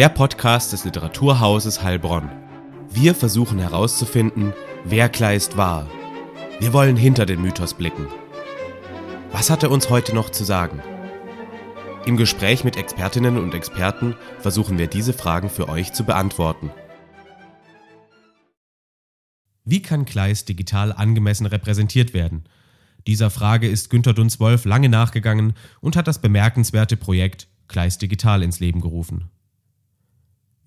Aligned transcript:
Der 0.00 0.08
Podcast 0.08 0.72
des 0.72 0.86
Literaturhauses 0.86 1.82
Heilbronn. 1.82 2.30
Wir 2.88 3.14
versuchen 3.14 3.58
herauszufinden, 3.58 4.54
wer 4.82 5.10
Kleist 5.10 5.58
war. 5.58 5.90
Wir 6.58 6.72
wollen 6.72 6.96
hinter 6.96 7.26
den 7.26 7.42
Mythos 7.42 7.74
blicken. 7.74 8.06
Was 9.30 9.50
hat 9.50 9.62
er 9.62 9.70
uns 9.70 9.90
heute 9.90 10.14
noch 10.14 10.30
zu 10.30 10.42
sagen? 10.42 10.80
Im 12.06 12.16
Gespräch 12.16 12.64
mit 12.64 12.78
Expertinnen 12.78 13.36
und 13.36 13.52
Experten 13.52 14.16
versuchen 14.38 14.78
wir 14.78 14.86
diese 14.86 15.12
Fragen 15.12 15.50
für 15.50 15.68
euch 15.68 15.92
zu 15.92 16.04
beantworten. 16.04 16.70
Wie 19.66 19.82
kann 19.82 20.06
Kleist 20.06 20.48
digital 20.48 20.94
angemessen 20.94 21.44
repräsentiert 21.44 22.14
werden? 22.14 22.44
Dieser 23.06 23.28
Frage 23.28 23.68
ist 23.68 23.90
Günter 23.90 24.14
Dunz-Wolf 24.14 24.64
lange 24.64 24.88
nachgegangen 24.88 25.52
und 25.82 25.94
hat 25.94 26.08
das 26.08 26.22
bemerkenswerte 26.22 26.96
Projekt 26.96 27.48
Kleist 27.68 28.00
Digital 28.00 28.42
ins 28.42 28.60
Leben 28.60 28.80
gerufen. 28.80 29.30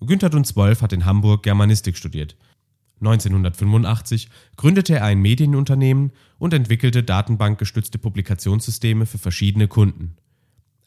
Günter 0.06 0.30
Dunz-Wolf 0.30 0.82
hat 0.82 0.92
in 0.92 1.04
Hamburg 1.04 1.42
Germanistik 1.42 1.96
studiert. 1.96 2.36
1985 3.00 4.28
gründete 4.56 4.96
er 4.96 5.04
ein 5.04 5.20
Medienunternehmen 5.20 6.12
und 6.38 6.54
entwickelte 6.54 7.02
datenbankgestützte 7.02 7.98
Publikationssysteme 7.98 9.06
für 9.06 9.18
verschiedene 9.18 9.68
Kunden. 9.68 10.16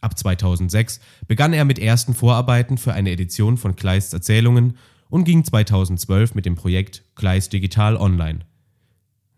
Ab 0.02 0.17
2006 0.17 1.00
begann 1.27 1.53
er 1.53 1.66
mit 1.66 1.80
ersten 1.80 2.14
Vorarbeiten 2.14 2.77
für 2.77 2.94
eine 2.94 3.11
Edition 3.11 3.58
von 3.58 3.75
Kleists 3.75 4.14
Erzählungen 4.14 4.77
und 5.09 5.23
ging 5.23 5.44
2012 5.44 6.36
mit 6.36 6.45
dem 6.45 6.55
Projekt 6.55 7.03
Kleist 7.16 7.53
Digital 7.53 7.97
online. 7.97 8.39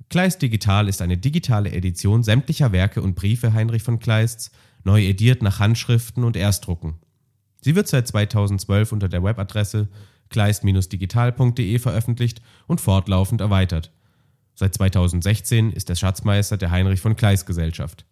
Kleist 0.10 0.42
Digital 0.42 0.88
ist 0.88 1.02
eine 1.02 1.18
digitale 1.18 1.72
Edition 1.72 2.24
sämtlicher 2.24 2.72
Werke 2.72 3.02
und 3.02 3.16
Briefe 3.16 3.54
Heinrich 3.54 3.84
von 3.84 4.00
Kleists, 4.00 4.52
neu 4.84 5.04
ediert 5.04 5.44
nach 5.44 5.60
Handschriften 5.60 6.24
und 6.24 6.36
Erstdrucken. 6.36 6.96
Sie 7.62 7.76
wird 7.76 7.88
seit 7.88 8.08
2012 8.08 8.92
unter 8.92 9.10
der 9.10 9.24
Webadresse 9.24 9.88
kleist-digital.de 10.30 11.80
veröffentlicht 11.80 12.42
und 12.68 12.82
fortlaufend 12.82 13.42
erweitert. 13.42 13.92
Seit 14.56 14.76
2016 14.76 15.72
ist 15.72 15.90
er 15.90 15.96
Schatzmeister 15.96 16.58
der 16.58 16.72
Heinrich 16.72 17.02
von 17.02 17.16
Kleist 17.16 17.46
Gesellschaft. 17.46 18.06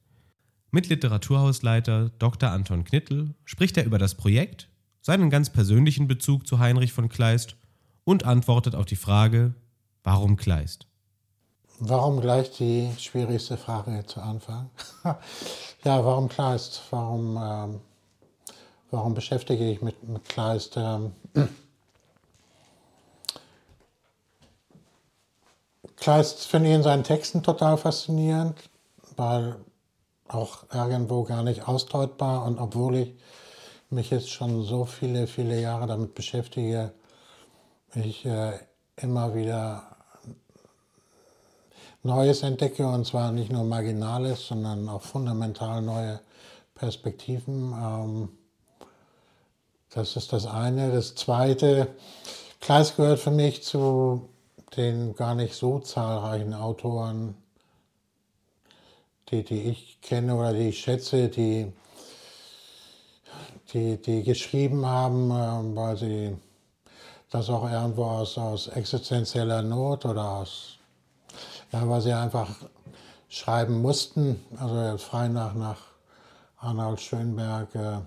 Mit 0.71 0.89
Literaturhausleiter 0.89 2.11
Dr. 2.19 2.51
Anton 2.51 2.83
Knittel 2.83 3.35
spricht 3.45 3.77
er 3.77 3.85
über 3.85 3.97
das 3.97 4.15
Projekt, 4.15 4.69
seinen 5.01 5.29
ganz 5.29 5.49
persönlichen 5.49 6.07
Bezug 6.07 6.45
zu 6.45 6.59
Heinrich 6.59 6.91
von 6.91 7.09
Kleist 7.09 7.55
und 8.03 8.25
antwortet 8.25 8.75
auf 8.75 8.85
die 8.85 8.95
Frage, 8.95 9.53
warum 10.03 10.35
Kleist? 10.35 10.87
Warum 11.79 12.21
gleich 12.21 12.51
die 12.51 12.89
schwierigste 12.97 13.55
Frage 13.55 14.03
zu 14.07 14.19
Anfang? 14.19 14.69
ja, 15.03 16.03
warum 16.03 16.27
Kleist? 16.27 16.81
Warum, 16.89 17.37
ähm, 17.37 17.81
warum 18.91 19.13
beschäftige 19.13 19.69
ich 19.69 19.81
mich 19.81 19.95
mit, 20.01 20.09
mit 20.09 20.29
Kleist? 20.29 20.79
Kleist 25.97 26.45
finde 26.45 26.69
ich 26.69 26.75
in 26.75 26.83
seinen 26.83 27.03
Texten 27.03 27.43
total 27.43 27.77
faszinierend, 27.77 28.55
weil 29.15 29.55
auch 30.27 30.63
irgendwo 30.73 31.23
gar 31.23 31.43
nicht 31.43 31.67
ausdeutbar 31.67 32.45
und 32.45 32.59
obwohl 32.59 32.95
ich 32.95 33.13
mich 33.89 34.09
jetzt 34.09 34.29
schon 34.29 34.63
so 34.63 34.85
viele, 34.85 35.27
viele 35.27 35.59
Jahre 35.59 35.87
damit 35.87 36.13
beschäftige, 36.13 36.91
ich 37.95 38.25
äh, 38.25 38.53
immer 38.97 39.33
wieder 39.33 39.83
Neues 42.03 42.43
entdecke 42.43 42.87
und 42.87 43.05
zwar 43.05 43.31
nicht 43.31 43.51
nur 43.51 43.63
Marginales, 43.63 44.47
sondern 44.47 44.87
auch 44.89 45.01
fundamental 45.01 45.81
neue 45.81 46.19
Perspektiven. 46.75 47.73
Ähm, 47.73 48.29
das 49.97 50.15
ist 50.15 50.31
das 50.31 50.45
eine. 50.45 50.91
Das 50.91 51.15
zweite, 51.15 51.87
Kleist 52.61 52.97
gehört 52.97 53.19
für 53.19 53.31
mich 53.31 53.63
zu 53.63 54.29
den 54.75 55.15
gar 55.15 55.33
nicht 55.33 55.55
so 55.55 55.79
zahlreichen 55.79 56.53
Autoren, 56.53 57.35
die, 59.29 59.43
die 59.43 59.63
ich 59.63 59.99
kenne 60.01 60.35
oder 60.35 60.53
die 60.53 60.69
ich 60.69 60.79
schätze, 60.79 61.29
die, 61.29 61.73
die, 63.73 63.97
die 63.99 64.21
geschrieben 64.21 64.85
haben, 64.85 65.31
äh, 65.31 65.75
weil 65.75 65.97
sie 65.97 66.37
das 67.31 67.49
auch 67.49 67.69
irgendwo 67.69 68.05
aus, 68.05 68.37
aus 68.37 68.67
existenzieller 68.67 69.63
Not 69.63 70.05
oder 70.05 70.29
aus, 70.29 70.77
ja, 71.71 71.89
weil 71.89 72.01
sie 72.01 72.13
einfach 72.13 72.49
schreiben 73.29 73.81
mussten. 73.81 74.45
Also 74.59 74.97
frei 74.99 75.27
nach, 75.27 75.55
nach 75.55 75.81
Arnold 76.59 77.01
Schönberg, 77.01 77.73
äh, 77.73 77.97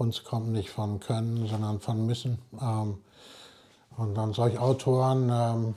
Kunst 0.00 0.24
kommt 0.24 0.48
nicht 0.48 0.70
von 0.70 0.98
Können, 0.98 1.46
sondern 1.46 1.78
von 1.78 2.06
Müssen. 2.06 2.38
Ähm, 2.58 3.02
und 3.98 4.14
dann 4.14 4.32
solche 4.32 4.58
Autoren, 4.58 5.28
ähm, 5.30 5.74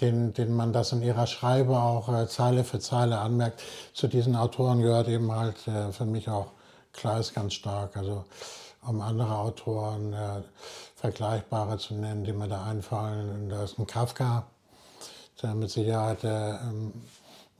denen, 0.00 0.32
denen 0.32 0.56
man 0.56 0.72
das 0.72 0.92
in 0.92 1.02
ihrer 1.02 1.26
Schreibe 1.26 1.78
auch 1.78 2.08
äh, 2.08 2.26
Zeile 2.28 2.64
für 2.64 2.78
Zeile 2.78 3.18
anmerkt, 3.18 3.60
zu 3.92 4.08
diesen 4.08 4.36
Autoren 4.36 4.80
gehört 4.80 5.08
eben 5.08 5.30
halt 5.32 5.68
äh, 5.68 5.92
für 5.92 6.06
mich 6.06 6.30
auch 6.30 6.52
Kleist 6.94 7.34
ganz 7.34 7.52
stark. 7.52 7.94
Also 7.98 8.24
um 8.86 9.02
andere 9.02 9.36
Autoren 9.36 10.14
äh, 10.14 10.40
vergleichbare 10.96 11.76
zu 11.76 11.92
nennen, 11.92 12.24
die 12.24 12.32
mir 12.32 12.48
da 12.48 12.64
einfallen, 12.64 13.50
da 13.50 13.64
ist 13.64 13.78
ein 13.78 13.86
Kafka, 13.86 14.46
der 15.42 15.54
mit 15.54 15.68
Sicherheit 15.68 16.24
äh, 16.24 16.52
ähm, 16.52 16.94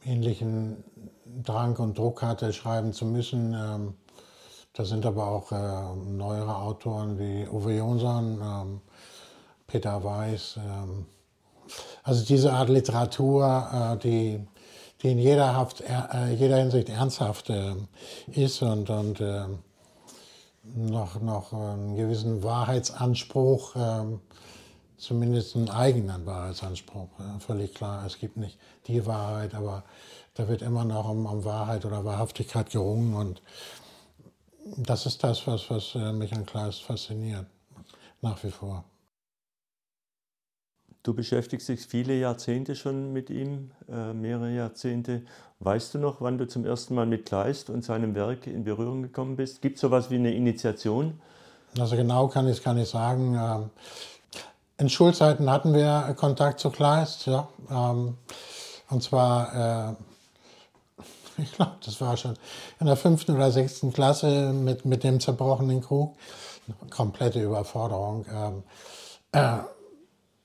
ähnlichen 0.07 0.83
Drang 1.45 1.77
und 1.77 1.99
Druck 1.99 2.23
hatte, 2.23 2.55
schreiben 2.55 2.95
zu 2.95 3.05
müssen. 3.05 3.53
Ähm, 3.53 3.95
da 4.81 4.87
sind 4.87 5.05
aber 5.05 5.27
auch 5.27 5.53
äh, 5.53 6.11
neuere 6.11 6.57
Autoren 6.57 7.19
wie 7.19 7.47
Uwe 7.47 7.77
Jonsson, 7.77 8.41
ähm, 8.43 8.81
Peter 9.67 10.03
Weiß. 10.03 10.57
Ähm, 10.57 11.05
also 12.03 12.25
diese 12.25 12.51
Art 12.55 12.71
Literatur, 12.71 13.69
äh, 13.71 13.99
die, 13.99 14.41
die 15.03 15.13
in 15.13 15.19
jeder, 15.19 15.55
Haft, 15.55 15.83
äh, 15.83 16.33
jeder 16.33 16.57
Hinsicht 16.57 16.89
ernsthaft 16.89 17.51
äh, 17.51 17.75
ist 18.33 18.63
und, 18.63 18.89
und 18.89 19.21
äh, 19.21 19.43
noch, 20.63 21.21
noch 21.21 21.53
einen 21.53 21.97
gewissen 21.97 22.43
Wahrheitsanspruch, 22.43 23.77
äh, 23.77 24.05
zumindest 24.97 25.57
einen 25.57 25.69
eigenen 25.69 26.25
Wahrheitsanspruch. 26.25 27.11
Äh, 27.19 27.41
völlig 27.41 27.75
klar, 27.75 28.07
es 28.07 28.19
gibt 28.19 28.39
nicht 28.39 28.57
die 28.87 29.05
Wahrheit, 29.05 29.55
aber 29.55 29.85
da 30.37 30.49
wird 30.49 30.63
immer 30.63 30.87
noch 30.87 31.07
um, 31.07 31.27
um 31.27 31.45
Wahrheit 31.45 31.85
oder 31.85 32.03
Wahrhaftigkeit 32.07 32.71
gerungen 32.71 33.13
und 33.13 33.43
das 34.65 35.07
ist 35.07 35.23
das, 35.23 35.47
was, 35.47 35.71
was 35.71 35.95
äh, 35.95 36.13
mich 36.13 36.33
an 36.33 36.47
Kleist 36.47 36.83
fasziniert, 36.83 37.47
nach 38.21 38.43
wie 38.45 38.51
vor. 38.51 38.85
Du 41.03 41.15
beschäftigst 41.15 41.69
dich 41.69 41.81
viele 41.81 42.15
Jahrzehnte 42.15 42.77
schon 42.77 43.13
mit 43.13 43.31
ihm, 43.31 43.71
äh, 43.89 44.13
mehrere 44.13 44.51
Jahrzehnte. 44.55 45.23
Weißt 45.61 45.95
du 45.95 45.99
noch, 45.99 46.21
wann 46.21 46.37
du 46.37 46.47
zum 46.47 46.67
ersten 46.67 46.95
Mal 46.95 47.07
mit 47.07 47.25
Kleist 47.25 47.71
und 47.71 47.83
seinem 47.83 48.15
Werk 48.15 48.47
in 48.47 48.65
Berührung 48.65 49.03
gekommen 49.03 49.37
bist? 49.37 49.63
Gibt 49.63 49.77
es 49.77 49.81
sowas 49.81 50.11
wie 50.11 50.17
eine 50.17 50.35
Initiation? 50.35 51.19
Also 51.79 51.97
genau 51.97 52.29
kann 52.29 52.47
ich 52.49 52.59
es 52.59 52.63
gar 52.63 52.75
nicht 52.75 52.91
sagen. 52.91 53.35
Ähm, 53.35 53.71
in 54.77 54.91
Schulzeiten 54.91 55.51
hatten 55.51 55.73
wir 55.73 56.15
Kontakt 56.19 56.61
zu 56.61 56.71
Kleist, 56.71 57.27
ja. 57.27 57.49
Ähm, 57.71 58.19
und 58.91 59.03
zwar, 59.03 59.91
äh, 59.91 59.95
ich 61.43 61.53
glaube, 61.53 61.77
das 61.85 62.01
war 62.01 62.17
schon 62.17 62.35
in 62.79 62.87
der 62.87 62.97
fünften 62.97 63.35
oder 63.35 63.51
sechsten 63.51 63.93
Klasse 63.93 64.53
mit, 64.53 64.85
mit 64.85 65.05
dem 65.05 65.21
zerbrochenen 65.21 65.81
Krug. 65.81 66.17
Komplette 66.91 67.43
Überforderung. 67.43 68.25
Ähm, 68.33 68.63
äh, 69.33 69.59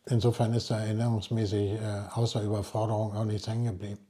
Insofern 0.08 0.54
ist 0.54 0.70
da 0.70 0.80
erinnerungsmäßig 0.80 1.72
äh, 1.74 2.04
außer 2.14 2.44
Überforderung 2.44 3.16
auch 3.16 3.26
nichts 3.26 3.48
hängen 3.48 3.66
geblieben. 3.66 4.06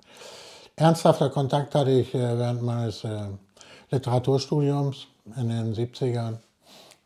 Ernsthafter 0.76 1.30
Kontakt 1.30 1.74
hatte 1.74 1.92
ich 1.92 2.14
äh, 2.14 2.38
während 2.38 2.64
meines 2.64 3.06
äh, 3.06 3.30
Literaturstudiums 3.92 5.08
in 5.38 5.48
den 5.48 5.74
70ern, 5.74 6.40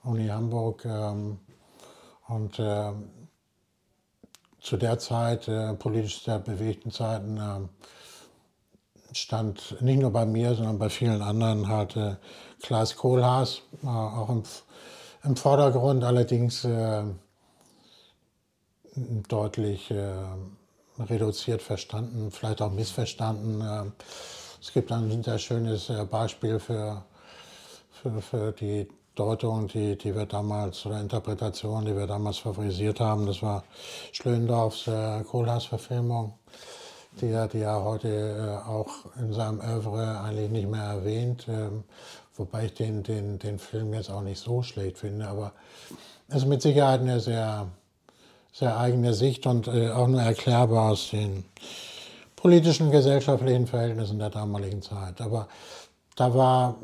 Uni 0.04 0.28
Hamburg. 0.28 0.86
Ähm, 0.86 1.38
und 2.28 2.58
äh, 2.58 2.92
zu 4.60 4.78
der 4.78 4.98
Zeit, 4.98 5.48
äh, 5.48 5.74
politisch 5.76 6.24
sehr 6.24 6.40
bewegten 6.40 6.92
Zeiten, 6.92 7.38
äh, 7.38 7.68
stand 9.14 9.82
nicht 9.82 10.00
nur 10.00 10.12
bei 10.12 10.26
mir, 10.26 10.56
sondern 10.56 10.80
bei 10.80 10.90
vielen 10.90 11.22
anderen 11.22 11.68
halt 11.68 11.96
äh, 11.96 12.16
Klaas 12.62 12.96
Kohlhaas, 12.96 13.62
äh, 13.84 13.88
auch 13.88 14.30
im, 14.30 14.44
im 15.24 15.36
Vordergrund, 15.36 16.04
allerdings 16.04 16.64
äh, 16.66 17.04
deutlich 19.28 19.92
äh, 19.92 20.14
reduziert 21.00 21.62
verstanden, 21.62 22.32
vielleicht 22.32 22.62
auch 22.62 22.72
missverstanden. 22.72 23.62
Äh, 23.62 23.92
es 24.62 24.74
gibt 24.74 24.92
ein 24.92 25.24
sehr 25.24 25.40
schönes 25.40 25.90
äh, 25.90 26.06
Beispiel 26.06 26.60
für, 26.60 27.04
für, 27.92 28.22
für 28.22 28.52
die 28.52 28.88
Deutung, 29.16 29.68
die, 29.68 29.98
die 29.98 30.16
wir 30.16 30.26
damals, 30.26 30.86
oder 30.86 31.02
Interpretation, 31.02 31.86
die 31.86 31.96
wir 31.96 32.08
damals 32.08 32.38
favorisiert 32.38 33.00
haben. 33.00 33.26
Das 33.26 33.42
war 33.42 33.64
Schlöndorffs 34.14 34.88
äh, 34.88 35.24
Kohlhaas-Verfilmung, 35.24 36.34
die 37.14 37.28
er, 37.28 37.48
die 37.48 37.62
er 37.62 37.84
heute 37.84 38.08
äh, 38.08 38.70
auch 38.70 38.90
in 39.20 39.34
seinem 39.34 39.60
Oeuvre 39.60 40.22
eigentlich 40.22 40.50
nicht 40.50 40.70
mehr 40.70 40.84
erwähnt. 40.84 41.48
Ähm, 41.50 41.84
wobei 42.36 42.66
ich 42.66 42.74
den, 42.74 43.04
den, 43.04 43.40
den 43.40 43.60
Film 43.60 43.94
jetzt 43.94 44.10
auch 44.10 44.22
nicht 44.22 44.40
so 44.40 44.62
schlecht 44.62 44.98
finde, 44.98 45.28
aber 45.28 45.52
es 46.30 46.38
ist 46.38 46.46
mit 46.46 46.62
Sicherheit 46.62 47.02
eine 47.02 47.20
sehr, 47.20 47.68
sehr 48.54 48.78
eigene 48.78 49.14
Sicht 49.14 49.46
und 49.46 49.68
äh, 49.68 49.90
auch 49.90 50.08
nur 50.08 50.22
erklärbar 50.22 50.92
aus 50.92 51.10
den 51.10 51.44
politischen 52.36 52.92
gesellschaftlichen 52.92 53.68
Verhältnissen 53.68 54.20
der 54.20 54.30
damaligen 54.30 54.82
Zeit. 54.82 55.20
Aber 55.20 55.48
da 56.16 56.34
war 56.34 56.76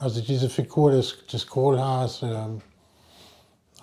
also 0.00 0.20
diese 0.20 0.48
Figur 0.50 0.90
des, 0.90 1.26
des 1.32 1.46
Kohlhaas 1.46 2.22
äh, 2.22 2.34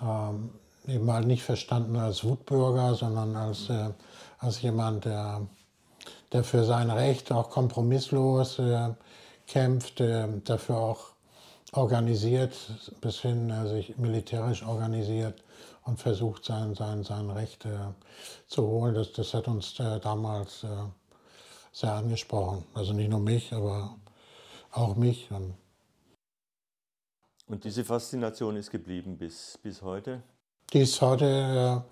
ähm, 0.02 0.50
eben 0.86 1.10
halt 1.10 1.26
nicht 1.26 1.42
verstanden 1.42 1.96
als 1.96 2.24
Wutbürger, 2.24 2.94
sondern 2.94 3.36
als, 3.36 3.70
äh, 3.70 3.90
als 4.38 4.60
jemand, 4.60 5.04
der, 5.04 5.46
der 6.32 6.44
für 6.44 6.64
sein 6.64 6.90
Recht 6.90 7.32
auch 7.32 7.50
kompromisslos 7.50 8.58
äh, 8.58 8.90
kämpft, 9.46 10.00
äh, 10.00 10.28
dafür 10.44 10.76
auch 10.76 11.10
organisiert, 11.72 12.56
bis 13.00 13.20
hin 13.20 13.50
äh, 13.50 13.68
sich 13.68 13.96
militärisch 13.98 14.62
organisiert 14.64 15.42
und 15.84 15.98
versucht, 15.98 16.44
sein, 16.44 16.74
sein, 16.74 17.04
sein 17.04 17.30
Recht 17.30 17.64
äh, 17.64 17.78
zu 18.46 18.66
holen. 18.66 18.94
Das, 18.94 19.12
das 19.12 19.34
hat 19.34 19.48
uns 19.48 19.74
damals 19.74 20.64
sehr 21.72 21.92
angesprochen. 21.92 22.64
Also 22.74 22.92
nicht 22.92 23.10
nur 23.10 23.20
mich, 23.20 23.52
aber 23.52 23.96
auch 24.72 24.96
mich. 24.96 25.30
Und 25.30 25.54
und 27.50 27.64
diese 27.64 27.84
Faszination 27.84 28.54
ist 28.54 28.70
geblieben 28.70 29.18
bis, 29.18 29.58
bis 29.60 29.82
heute? 29.82 30.22
Die 30.72 30.80
ist 30.80 31.00
heute, 31.00 31.82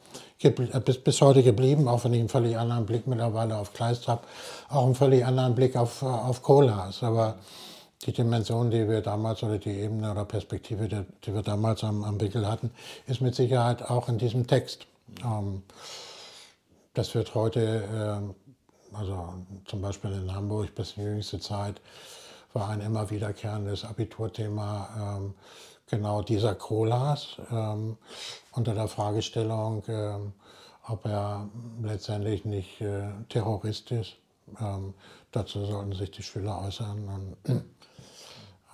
äh, 0.40 0.46
äh, 0.46 0.80
bis, 0.80 1.20
heute 1.20 1.42
geblieben, 1.42 1.88
auch 1.88 2.04
wenn 2.04 2.14
ich 2.14 2.20
einen 2.20 2.28
völlig 2.28 2.56
anderen 2.56 2.86
Blick 2.86 3.06
mittlerweile 3.06 3.56
auf 3.56 3.72
Kleist 3.72 4.06
habe, 4.06 4.22
auch 4.68 4.84
einen 4.84 4.94
völlig 4.94 5.24
anderen 5.24 5.54
Blick 5.54 5.76
auf, 5.76 6.02
äh, 6.02 6.06
auf 6.06 6.42
Kohlhaas. 6.42 7.02
Aber 7.02 7.38
die 8.06 8.12
Dimension, 8.12 8.70
die 8.70 8.88
wir 8.88 9.00
damals 9.00 9.42
oder 9.42 9.58
die 9.58 9.70
Ebene 9.70 10.12
oder 10.12 10.24
Perspektive, 10.24 10.88
die, 10.88 11.04
die 11.24 11.34
wir 11.34 11.42
damals 11.42 11.82
am, 11.82 12.04
am 12.04 12.20
Wickel 12.20 12.46
hatten, 12.46 12.70
ist 13.06 13.20
mit 13.20 13.34
Sicherheit 13.34 13.82
auch 13.82 14.08
in 14.08 14.18
diesem 14.18 14.46
Text. 14.46 14.86
Ähm, 15.24 15.62
das 16.94 17.14
wird 17.14 17.34
heute, 17.34 18.30
äh, 18.92 18.96
also 18.96 19.34
zum 19.64 19.82
Beispiel 19.82 20.12
in 20.12 20.32
Hamburg 20.32 20.74
bis 20.76 20.92
in 20.92 21.02
die 21.02 21.08
jüngste 21.10 21.40
Zeit, 21.40 21.80
war 22.52 22.68
ein 22.68 22.80
immer 22.80 23.10
wiederkehrendes 23.10 23.84
Abiturthema. 23.84 25.16
Ähm, 25.18 25.34
genau 25.88 26.22
dieser 26.22 26.54
Kohlhaas 26.54 27.38
ähm, 27.50 27.96
unter 28.52 28.74
der 28.74 28.88
Fragestellung, 28.88 29.82
ähm, 29.88 30.32
ob 30.86 31.04
er 31.06 31.48
letztendlich 31.82 32.44
nicht 32.44 32.80
äh, 32.80 33.08
Terrorist 33.28 33.90
ist. 33.90 34.16
Ähm, 34.60 34.94
dazu 35.32 35.64
sollten 35.64 35.92
sich 35.92 36.10
die 36.10 36.22
Schüler 36.22 36.62
äußern. 36.62 37.08
Und, 37.08 37.36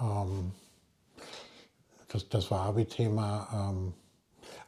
ähm, 0.00 0.52
das, 2.08 2.28
das, 2.28 2.50
war 2.50 2.66
Abi-Thema. 2.66 3.48
Ähm, 3.52 3.94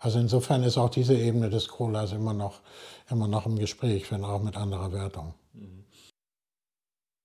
also 0.01 0.19
insofern 0.19 0.63
ist 0.65 0.79
auch 0.79 0.91
diese 0.91 1.15
Ebene 1.15 1.51
des 1.51 1.69
Kohlhaas 1.69 2.13
immer 2.13 2.35
noch, 2.35 2.61
immer 3.11 3.29
noch 3.29 3.47
im 3.47 3.59
Gespräch, 3.59 4.11
wenn 4.11 4.25
auch 4.25 4.43
mit 4.43 4.57
anderer 4.57 4.93
Wertung. 4.93 5.35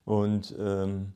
Und 0.05 0.55
ähm, 0.59 1.13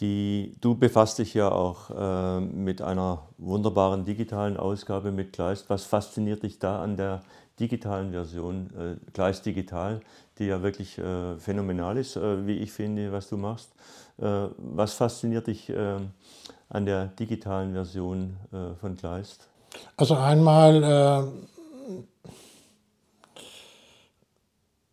die, 0.00 0.54
du 0.60 0.74
befasst 0.74 1.18
dich 1.18 1.32
ja 1.34 1.50
auch 1.50 1.90
äh, 1.90 2.40
mit 2.40 2.82
einer 2.82 3.22
wunderbaren 3.38 4.04
digitalen 4.04 4.56
Ausgabe 4.56 5.10
mit 5.10 5.32
Kleist. 5.32 5.70
Was 5.70 5.84
fasziniert 5.84 6.42
dich 6.42 6.58
da 6.58 6.82
an 6.82 6.96
der 6.96 7.22
digitalen 7.58 8.12
Version, 8.12 8.70
äh, 8.76 9.10
Kleist 9.12 9.46
Digital, 9.46 10.00
die 10.38 10.44
ja 10.44 10.62
wirklich 10.62 10.98
äh, 10.98 11.36
phänomenal 11.38 11.96
ist, 11.96 12.16
äh, 12.16 12.46
wie 12.46 12.58
ich 12.58 12.72
finde, 12.72 13.10
was 13.10 13.28
du 13.28 13.38
machst? 13.38 13.70
Äh, 14.18 14.48
was 14.58 14.92
fasziniert 14.92 15.46
dich 15.46 15.70
äh, 15.70 15.96
an 16.68 16.84
der 16.84 17.06
digitalen 17.06 17.72
Version 17.72 18.36
von 18.80 18.96
Kleist? 18.96 19.46
Also 19.96 20.16
einmal, 20.16 21.30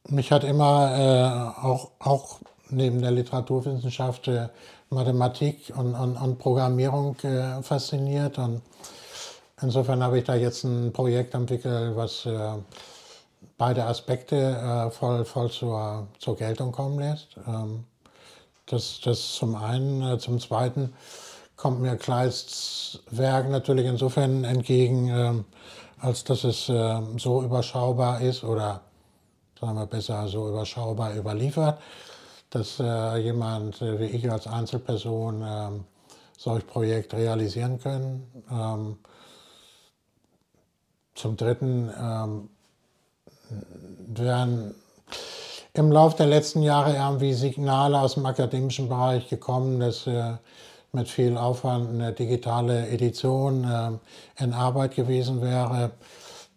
mich 0.07 0.31
hat 0.31 0.43
immer 0.43 1.55
auch, 1.63 1.91
auch 1.97 2.39
neben 2.69 3.01
der 3.01 3.09
Literaturwissenschaft 3.09 4.29
Mathematik 4.93 5.73
und, 5.75 5.95
und, 5.95 6.15
und 6.17 6.37
Programmierung 6.39 7.17
äh, 7.23 7.61
fasziniert. 7.61 8.37
Und 8.37 8.61
insofern 9.61 10.03
habe 10.03 10.19
ich 10.19 10.23
da 10.23 10.35
jetzt 10.35 10.63
ein 10.63 10.93
Projekt 10.93 11.33
entwickelt, 11.33 11.95
was 11.95 12.25
äh, 12.25 12.53
beide 13.57 13.85
Aspekte 13.85 14.35
äh, 14.35 14.91
voll, 14.91 15.25
voll 15.25 15.49
zur, 15.51 16.07
zur 16.19 16.35
Geltung 16.37 16.71
kommen 16.71 16.99
lässt. 16.99 17.37
Ähm, 17.47 17.85
das, 18.65 19.01
das 19.03 19.33
zum 19.33 19.55
einen. 19.55 20.01
Äh, 20.01 20.17
zum 20.19 20.39
zweiten 20.39 20.93
kommt 21.55 21.81
mir 21.81 21.95
Kleists 21.95 22.99
Werk 23.11 23.49
natürlich 23.49 23.85
insofern 23.85 24.43
entgegen, 24.43 25.09
ähm, 25.09 25.45
als 25.99 26.23
dass 26.23 26.43
es 26.43 26.69
ähm, 26.69 27.17
so 27.17 27.43
überschaubar 27.43 28.21
ist 28.21 28.43
oder 28.43 28.81
sagen 29.59 29.75
wir 29.75 29.85
besser 29.85 30.27
so 30.27 30.49
überschaubar 30.49 31.15
überliefert 31.15 31.79
dass 32.53 32.79
äh, 32.79 33.17
jemand 33.17 33.81
äh, 33.81 33.99
wie 33.99 34.05
ich 34.05 34.29
als 34.29 34.45
Einzelperson 34.45 35.41
äh, 35.41 35.69
solch 36.37 36.67
Projekt 36.67 37.13
realisieren 37.13 37.79
können. 37.79 38.27
Ähm, 38.51 38.97
zum 41.15 41.35
Dritten 41.35 41.91
ähm, 41.99 42.49
werden 44.07 44.75
im 45.73 45.91
Laufe 45.91 46.17
der 46.17 46.27
letzten 46.27 46.61
Jahre 46.61 46.93
irgendwie 46.93 47.33
Signale 47.33 47.99
aus 47.99 48.13
dem 48.13 48.25
akademischen 48.25 48.87
Bereich 48.87 49.27
gekommen, 49.29 49.79
dass 49.79 50.05
äh, 50.05 50.33
mit 50.91 51.09
viel 51.09 51.37
Aufwand 51.37 51.89
eine 51.89 52.13
digitale 52.13 52.87
Edition 52.89 53.63
äh, 53.63 54.43
in 54.43 54.53
Arbeit 54.53 54.95
gewesen 54.95 55.41
wäre. 55.41 55.91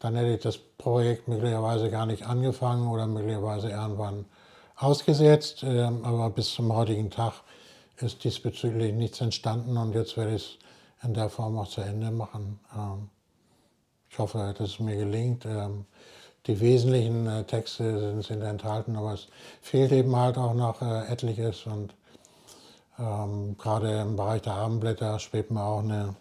Dann 0.01 0.15
hätte 0.15 0.35
ich 0.35 0.43
das 0.43 0.59
Projekt 0.59 1.27
möglicherweise 1.27 1.91
gar 1.91 2.05
nicht 2.05 2.27
angefangen 2.27 2.87
oder 2.89 3.07
möglicherweise 3.07 3.71
irgendwann 3.71 4.27
ausgesetzt, 4.77 5.63
ähm, 5.63 6.05
aber 6.05 6.31
bis 6.31 6.53
zum 6.53 6.75
heutigen 6.75 7.11
Tag 7.11 7.33
ist 7.99 8.23
diesbezüglich 8.25 8.93
nichts 8.93 9.21
entstanden 9.21 9.77
und 9.77 9.95
jetzt 9.95 10.17
werde 10.17 10.35
ich 10.35 10.59
es 11.03 11.05
in 11.05 11.15
der 11.15 11.31
Form 11.31 11.59
auch 11.59 11.69
zu 11.69 11.81
Ende 11.81 12.11
machen. 12.11 12.61
Ähm, 12.77 13.09
ich 14.11 14.19
hoffe, 14.19 14.55
dass 14.57 14.71
es 14.71 14.81
mir 14.81 14.97
gelingt. 14.97 15.47
Ähm, 15.47 15.87
die 16.47 16.61
wesentlichen 16.61 17.27
äh, 17.27 17.45
Texte 17.45 18.23
sind, 18.23 18.43
enthalten, 18.43 18.97
aber 18.97 19.15
es 19.15 19.27
fehlt 19.61 19.93
eben 19.93 20.15
halt 20.15 20.39
auch 20.39 20.55
noch 20.55 20.81
äh, 20.83 21.07
etliches 21.11 21.67
und 21.67 21.95
gerade 23.59 24.01
im 24.01 24.17
Bereich 24.17 24.41
der 24.41 24.55
Abendblätter 24.55 25.19
schwebt 25.19 25.51
mir 25.51 25.63
auch 25.63 25.81
eine 25.81 26.17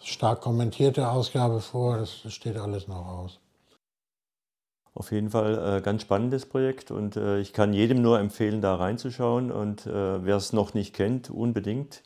stark 0.00 0.42
kommentierte 0.42 1.10
Ausgabe 1.10 1.60
vor. 1.60 1.98
Das 1.98 2.32
steht 2.32 2.56
alles 2.56 2.86
noch 2.86 3.04
aus. 3.04 3.40
Auf 4.96 5.10
jeden 5.10 5.30
Fall 5.30 5.58
ein 5.58 5.78
äh, 5.78 5.82
ganz 5.82 6.02
spannendes 6.02 6.46
Projekt 6.46 6.92
und 6.92 7.16
äh, 7.16 7.40
ich 7.40 7.52
kann 7.52 7.72
jedem 7.72 8.00
nur 8.00 8.20
empfehlen, 8.20 8.60
da 8.60 8.76
reinzuschauen 8.76 9.50
und 9.50 9.86
äh, 9.86 10.24
wer 10.24 10.36
es 10.36 10.52
noch 10.52 10.72
nicht 10.72 10.94
kennt, 10.94 11.30
unbedingt. 11.30 12.02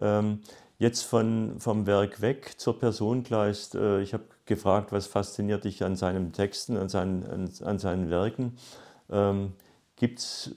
Ähm, 0.00 0.38
jetzt 0.78 1.02
von, 1.02 1.58
vom 1.58 1.86
Werk 1.86 2.20
weg 2.20 2.52
zur 2.56 2.78
Person 2.78 3.24
Kleist. 3.24 3.74
ich 3.74 4.14
habe 4.14 4.24
gefragt, 4.46 4.92
was 4.92 5.06
fasziniert 5.06 5.64
dich 5.64 5.84
an 5.84 5.96
seinen 5.96 6.32
Texten, 6.32 6.78
an 6.78 6.88
seinen, 6.88 7.26
an, 7.26 7.50
an 7.62 7.78
seinen 7.78 8.08
Werken. 8.08 8.56
Ähm, 9.10 9.52
Gibt 9.96 10.20
es 10.20 10.54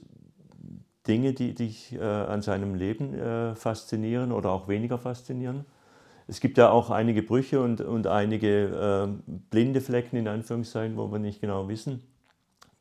Dinge, 1.06 1.34
die 1.34 1.54
dich 1.54 2.00
an 2.00 2.40
seinem 2.40 2.74
Leben 2.74 3.54
faszinieren 3.56 4.32
oder 4.32 4.48
auch 4.48 4.68
weniger 4.68 4.96
faszinieren? 4.96 5.66
Es 6.26 6.40
gibt 6.40 6.56
ja 6.58 6.70
auch 6.70 6.90
einige 6.90 7.22
Brüche 7.22 7.60
und, 7.60 7.80
und 7.80 8.06
einige 8.06 9.08
äh, 9.08 9.32
blinde 9.50 9.80
Flecken 9.80 10.16
in 10.16 10.28
Anführungszeichen, 10.28 10.96
wo 10.96 11.10
wir 11.12 11.18
nicht 11.18 11.40
genau 11.40 11.68
wissen. 11.68 12.02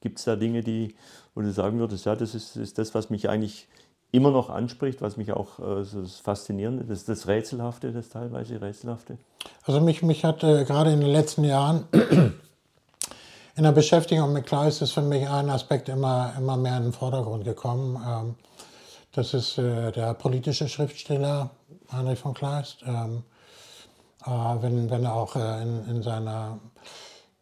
Gibt 0.01 0.19
es 0.19 0.25
da 0.25 0.35
Dinge, 0.35 0.61
die, 0.61 0.95
wo 1.35 1.41
du 1.41 1.51
sagen 1.51 1.79
würdest, 1.79 2.05
ja, 2.05 2.15
das 2.15 2.35
ist, 2.35 2.55
ist, 2.55 2.77
das, 2.77 2.93
was 2.93 3.09
mich 3.09 3.29
eigentlich 3.29 3.67
immer 4.11 4.31
noch 4.31 4.49
anspricht, 4.49 5.01
was 5.01 5.17
mich 5.17 5.33
auch 5.33 5.59
äh, 5.59 5.83
so 5.83 6.01
das 6.01 6.19
Faszinierende, 6.19 6.85
das, 6.85 7.05
das 7.05 7.27
Rätselhafte, 7.27 7.91
das 7.91 8.09
teilweise 8.09 8.61
Rätselhafte? 8.61 9.17
Also 9.65 9.81
mich, 9.81 10.03
mich 10.03 10.23
hat 10.23 10.43
äh, 10.43 10.63
gerade 10.63 10.91
in 10.91 11.01
den 11.01 11.09
letzten 11.09 11.43
Jahren 11.43 11.85
in 13.55 13.63
der 13.63 13.71
Beschäftigung 13.71 14.31
mit 14.31 14.45
Kleist 14.45 14.81
ist 14.81 14.91
für 14.91 15.01
mich 15.01 15.27
ein 15.27 15.49
Aspekt 15.49 15.89
immer, 15.89 16.33
immer 16.37 16.55
mehr 16.57 16.77
in 16.77 16.83
den 16.83 16.93
Vordergrund 16.93 17.43
gekommen. 17.43 18.01
Ähm, 18.07 18.35
das 19.13 19.33
ist 19.33 19.57
äh, 19.57 19.91
der 19.91 20.13
politische 20.13 20.69
Schriftsteller 20.69 21.49
Heinrich 21.91 22.19
von 22.19 22.33
Kleist. 22.33 22.83
Ähm, 22.85 23.17
äh, 23.17 23.32
wenn, 24.25 24.89
wenn 24.89 25.03
er 25.03 25.13
auch 25.13 25.35
äh, 25.35 25.61
in, 25.61 25.85
in 25.87 26.03
seiner 26.03 26.59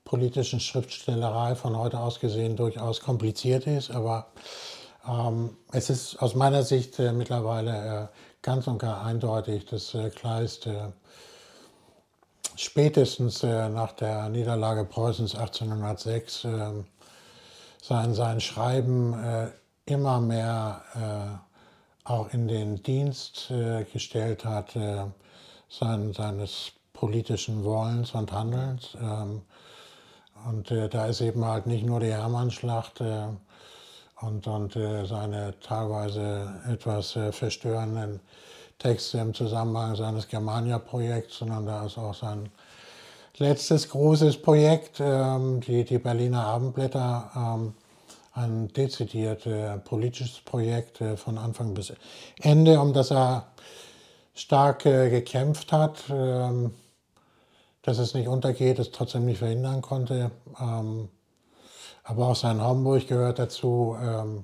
politischen 0.04 0.60
Schriftstellerei 0.60 1.56
von 1.56 1.78
heute 1.78 2.00
aus 2.00 2.20
gesehen 2.20 2.56
durchaus 2.56 3.00
kompliziert 3.00 3.68
ist, 3.68 3.92
aber 3.92 4.28
ähm, 5.08 5.58
es 5.72 5.90
ist 5.90 6.22
aus 6.22 6.36
meiner 6.36 6.64
Sicht 6.64 7.00
äh, 7.00 7.14
mittlerweile 7.14 8.04
äh, 8.04 8.08
ganz 8.42 8.68
und 8.68 8.80
gar 8.80 9.04
eindeutig, 9.04 9.66
dass 9.66 9.94
äh, 9.94 10.10
Kleist 10.10 10.68
äh, 10.68 10.92
spätestens 12.56 13.44
äh, 13.44 13.70
nach 13.70 13.94
der 13.94 14.30
Niederlage 14.30 14.86
Preußens 14.86 15.36
1806 15.36 16.46
ähm, 16.46 16.86
sein, 17.82 18.14
sein 18.14 18.40
Schreiben 18.40 19.52
immer 19.86 20.22
mehr 20.22 21.42
auch 22.04 22.32
in 22.32 22.48
den 22.48 22.84
Dienst 22.84 23.52
gestellt 23.92 24.46
hat 24.46 24.76
sein, 25.72 26.14
seines 26.14 26.72
politischen 26.94 27.64
Wollens 27.64 28.14
und 28.14 28.32
Handelns. 28.32 28.96
Ähm, 29.02 29.42
und 30.48 30.72
da 30.72 31.06
ist 31.06 31.22
eben 31.22 31.46
halt 31.46 31.68
nicht 31.68 31.86
nur 31.86 32.00
die 32.00 32.12
Hermannschlacht, 32.12 33.00
und, 34.22 34.48
und 34.48 34.76
äh, 34.76 35.06
seine 35.06 35.54
teilweise 35.60 36.54
etwas 36.72 37.16
äh, 37.16 37.32
verstörenden 37.32 38.20
Texte 38.78 39.20
im 39.20 39.34
Zusammenhang 39.34 39.96
seines 39.96 40.28
Germania-Projekts, 40.28 41.40
sondern 41.40 41.66
da 41.66 41.86
ist 41.86 41.98
auch 41.98 42.14
sein 42.14 42.50
letztes 43.38 43.90
großes 43.90 44.42
Projekt, 44.42 45.00
ähm, 45.00 45.62
die, 45.62 45.84
die 45.84 45.98
Berliner 45.98 46.46
Abendblätter, 46.46 47.32
ähm, 47.36 47.74
ein 48.34 48.70
dezidiert 48.70 49.46
äh, 49.46 49.78
politisches 49.78 50.40
Projekt 50.40 51.02
äh, 51.02 51.18
von 51.18 51.38
Anfang 51.38 51.74
bis 51.74 51.94
Ende, 52.42 52.80
um 52.80 52.94
das 52.94 53.12
er 53.12 53.48
stark 54.34 54.86
äh, 54.86 55.10
gekämpft 55.10 55.72
hat, 55.72 56.04
ähm, 56.10 56.74
dass 57.82 57.98
es 57.98 58.14
nicht 58.14 58.28
untergeht, 58.28 58.80
es 58.80 58.92
trotzdem 58.92 59.26
nicht 59.26 59.40
verhindern 59.40 59.82
konnte. 59.82 60.32
Ähm, 60.60 61.10
aber 62.04 62.28
auch 62.28 62.36
sein 62.36 62.64
Homburg 62.64 63.08
gehört 63.08 63.40
dazu. 63.40 63.96
Ähm, 64.02 64.44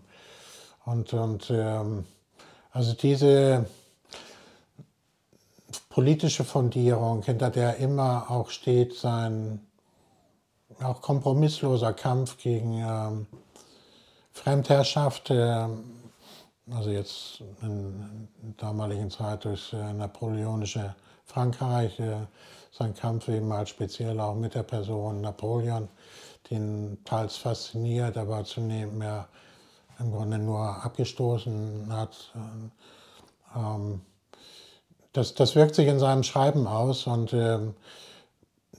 und 0.86 1.13
und 1.13 1.50
ähm, 1.50 2.06
also 2.72 2.94
diese 2.94 3.65
politische 5.89 6.44
Fundierung, 6.44 7.24
hinter 7.24 7.50
der 7.50 7.77
immer 7.77 8.29
auch 8.29 8.50
steht 8.50 8.94
sein 8.94 9.67
auch 10.82 11.01
kompromissloser 11.01 11.94
Kampf 11.94 12.38
gegen 12.38 12.79
ähm, 12.79 13.27
Fremdherrschaft, 14.32 15.32
äh, 15.32 15.67
also 16.71 16.89
jetzt 16.89 17.41
in, 17.62 18.27
in 18.43 18.57
damaligen 18.57 19.09
Zeit 19.09 19.45
durch 19.45 19.74
äh, 19.74 19.93
napoleonische 19.93 20.95
Frankreich, 21.25 22.00
äh, 22.00 22.25
sein 22.71 22.93
Kampf 22.93 23.27
eben 23.27 23.51
halt 23.51 23.69
speziell 23.69 24.19
auch 24.19 24.36
mit 24.36 24.55
der 24.55 24.63
Person 24.63 25.21
Napoleon 25.21 25.89
den 26.50 26.97
teils 27.03 27.38
fasziniert, 27.38 28.17
aber 28.17 28.43
zunehmend 28.43 28.97
mehr 28.97 29.27
im 30.00 30.12
Grunde 30.12 30.38
nur 30.38 30.83
abgestoßen 30.83 31.91
hat. 31.91 32.33
Ähm, 33.55 34.01
das, 35.13 35.33
das 35.33 35.55
wirkt 35.55 35.75
sich 35.75 35.88
in 35.88 36.00
seinem 36.00 36.24
Schreiben 36.24 36.67
aus 36.67 37.07
und 37.07 37.33
ähm, 37.33 37.74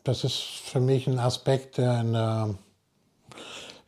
das 0.05 0.25
ist 0.25 0.39
für 0.39 0.81
mich 0.81 1.07
ein 1.07 1.19
Aspekt, 1.19 1.79
der 1.79 2.01
in 2.01 2.13
der 2.13 2.55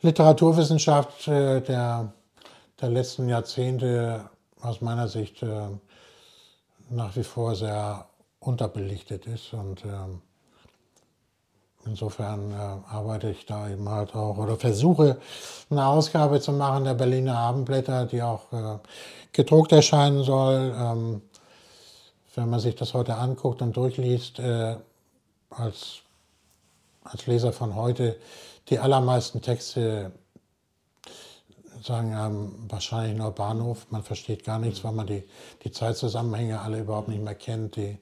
Literaturwissenschaft 0.02 1.28
äh, 1.28 1.60
der, 1.60 2.12
der 2.80 2.90
letzten 2.90 3.28
Jahrzehnte 3.28 4.28
aus 4.60 4.80
meiner 4.80 5.08
Sicht 5.08 5.42
äh, 5.42 5.68
nach 6.88 7.16
wie 7.16 7.24
vor 7.24 7.54
sehr 7.54 8.06
unterbelichtet 8.40 9.26
ist 9.26 9.52
und 9.52 9.84
ähm, 9.84 10.22
Insofern 11.86 12.52
äh, 12.52 12.56
arbeite 12.94 13.30
ich 13.30 13.46
da 13.46 13.68
eben 13.70 13.88
halt 13.88 14.14
auch 14.14 14.36
oder 14.36 14.56
versuche 14.56 15.16
eine 15.70 15.86
Ausgabe 15.86 16.38
zu 16.40 16.52
machen 16.52 16.84
der 16.84 16.92
Berliner 16.92 17.38
Abendblätter, 17.38 18.04
die 18.04 18.22
auch 18.22 18.52
äh, 18.52 18.78
gedruckt 19.32 19.72
erscheinen 19.72 20.22
soll. 20.22 20.74
Ähm, 20.76 21.22
wenn 22.34 22.50
man 22.50 22.60
sich 22.60 22.76
das 22.76 22.92
heute 22.92 23.16
anguckt 23.16 23.60
und 23.60 23.76
durchliest, 23.76 24.38
als, 24.38 26.02
als 27.02 27.26
Leser 27.26 27.52
von 27.52 27.74
heute, 27.74 28.16
die 28.68 28.78
allermeisten 28.78 29.42
Texte 29.42 30.12
sagen 31.82 32.12
ähm, 32.12 32.52
wahrscheinlich 32.68 33.16
nur 33.16 33.30
Bahnhof. 33.32 33.86
Man 33.90 34.02
versteht 34.02 34.44
gar 34.44 34.58
nichts, 34.58 34.84
weil 34.84 34.92
man 34.92 35.06
die, 35.06 35.24
die 35.64 35.70
Zeitzusammenhänge 35.70 36.60
alle 36.60 36.80
überhaupt 36.80 37.08
nicht 37.08 37.22
mehr 37.22 37.34
kennt, 37.34 37.76
die, 37.76 37.98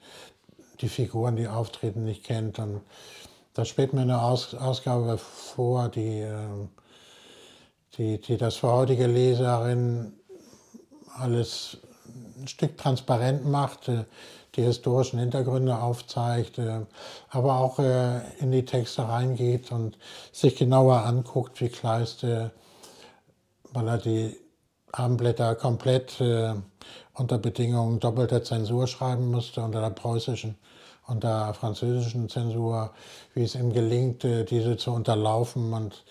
die 0.81 0.89
Figuren, 0.89 1.37
die 1.37 1.49
auftreten, 1.49 2.05
nicht 2.05 2.25
kennt. 2.25 2.59
Und 2.59 2.83
da 3.55 3.65
spielt 3.65 3.93
mir 3.93 4.03
eine 4.03 4.23
Aus 4.23 4.55
Ausgabe 4.55 5.19
vor, 5.19 5.89
die, 5.89 6.21
ähm, 6.21 6.69
die, 7.97 8.21
die 8.21 8.37
das 8.37 8.57
für 8.57 8.73
heutige 8.73 9.07
Leserinnen 9.07 10.13
alles 11.17 11.79
ein 12.41 12.49
Stück 12.49 12.77
transparent 12.79 13.45
macht, 13.47 13.89
äh, 13.89 14.05
die 14.55 14.63
historischen 14.63 15.19
Hintergründe 15.19 15.79
aufzeigt, 15.79 16.59
äh, 16.59 16.81
aber 17.31 17.59
auch 17.59 17.79
äh, 17.79 18.21
in 18.39 18.51
die 18.51 18.65
Texte 18.65 19.09
reingeht 19.09 19.71
und 19.71 19.99
sich 20.33 20.57
genauer 20.57 21.05
anguckt, 21.05 21.61
wie 21.61 21.69
Kleist, 21.69 22.25
weil 23.73 23.89
er 23.89 23.99
die 23.99 24.37
Abendblätter 24.93 25.55
komplett 25.55 26.19
unter 26.21 27.39
Bedingungen 27.39 28.01
doppelter 28.01 28.43
Zensur 28.43 28.87
schreiben 28.87 29.31
musste, 29.31 29.61
unter 29.61 29.81
der 29.81 29.91
preußischen 29.91 30.57
unter 31.09 31.55
französischen 31.55 32.29
Zensur, 32.29 32.91
wie 33.35 33.43
es 33.43 33.55
ihm 33.55 33.73
gelingt, 33.73 34.23
diese 34.23 34.77
zu 34.77 34.93
unterlaufen 34.93 35.73
und 35.73 36.05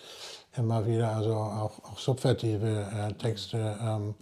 immer 0.56 0.86
wieder 0.86 1.14
also 1.14 1.34
auch, 1.34 1.78
auch 1.84 1.98
subvertive 1.98 2.86
äh, 2.92 3.12
Texte 3.14 3.78
ähm, 3.80 4.14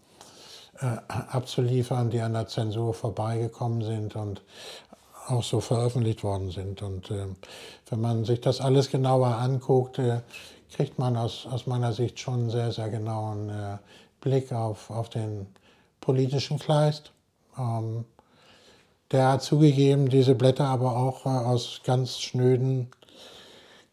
äh, 0.80 0.98
abzuliefern, 1.08 2.10
die 2.10 2.20
an 2.20 2.34
der 2.34 2.46
Zensur 2.46 2.92
vorbeigekommen 2.92 3.82
sind 3.82 4.14
und 4.16 4.42
auch 5.28 5.42
so 5.42 5.60
veröffentlicht 5.60 6.22
worden 6.22 6.50
sind. 6.50 6.82
Und 6.82 7.10
äh, 7.10 7.26
wenn 7.88 8.00
man 8.00 8.24
sich 8.24 8.40
das 8.40 8.60
alles 8.60 8.90
genauer 8.90 9.28
anguckt, 9.28 9.98
äh, 9.98 10.20
kriegt 10.72 10.98
man 10.98 11.16
aus, 11.16 11.46
aus 11.50 11.66
meiner 11.66 11.92
Sicht 11.92 12.18
schon 12.18 12.34
einen 12.34 12.50
sehr, 12.50 12.72
sehr 12.72 12.88
genauen 12.88 13.48
äh, 13.48 13.78
Blick 14.20 14.52
auf, 14.52 14.90
auf 14.90 15.08
den 15.08 15.46
politischen 16.00 16.58
Kleist. 16.58 17.12
Ähm, 17.58 18.04
der 19.12 19.28
hat 19.28 19.42
zugegeben, 19.42 20.08
diese 20.08 20.34
Blätter 20.34 20.66
aber 20.66 20.96
auch 20.96 21.26
äh, 21.26 21.28
aus 21.28 21.80
ganz 21.84 22.18
schnöden 22.18 22.90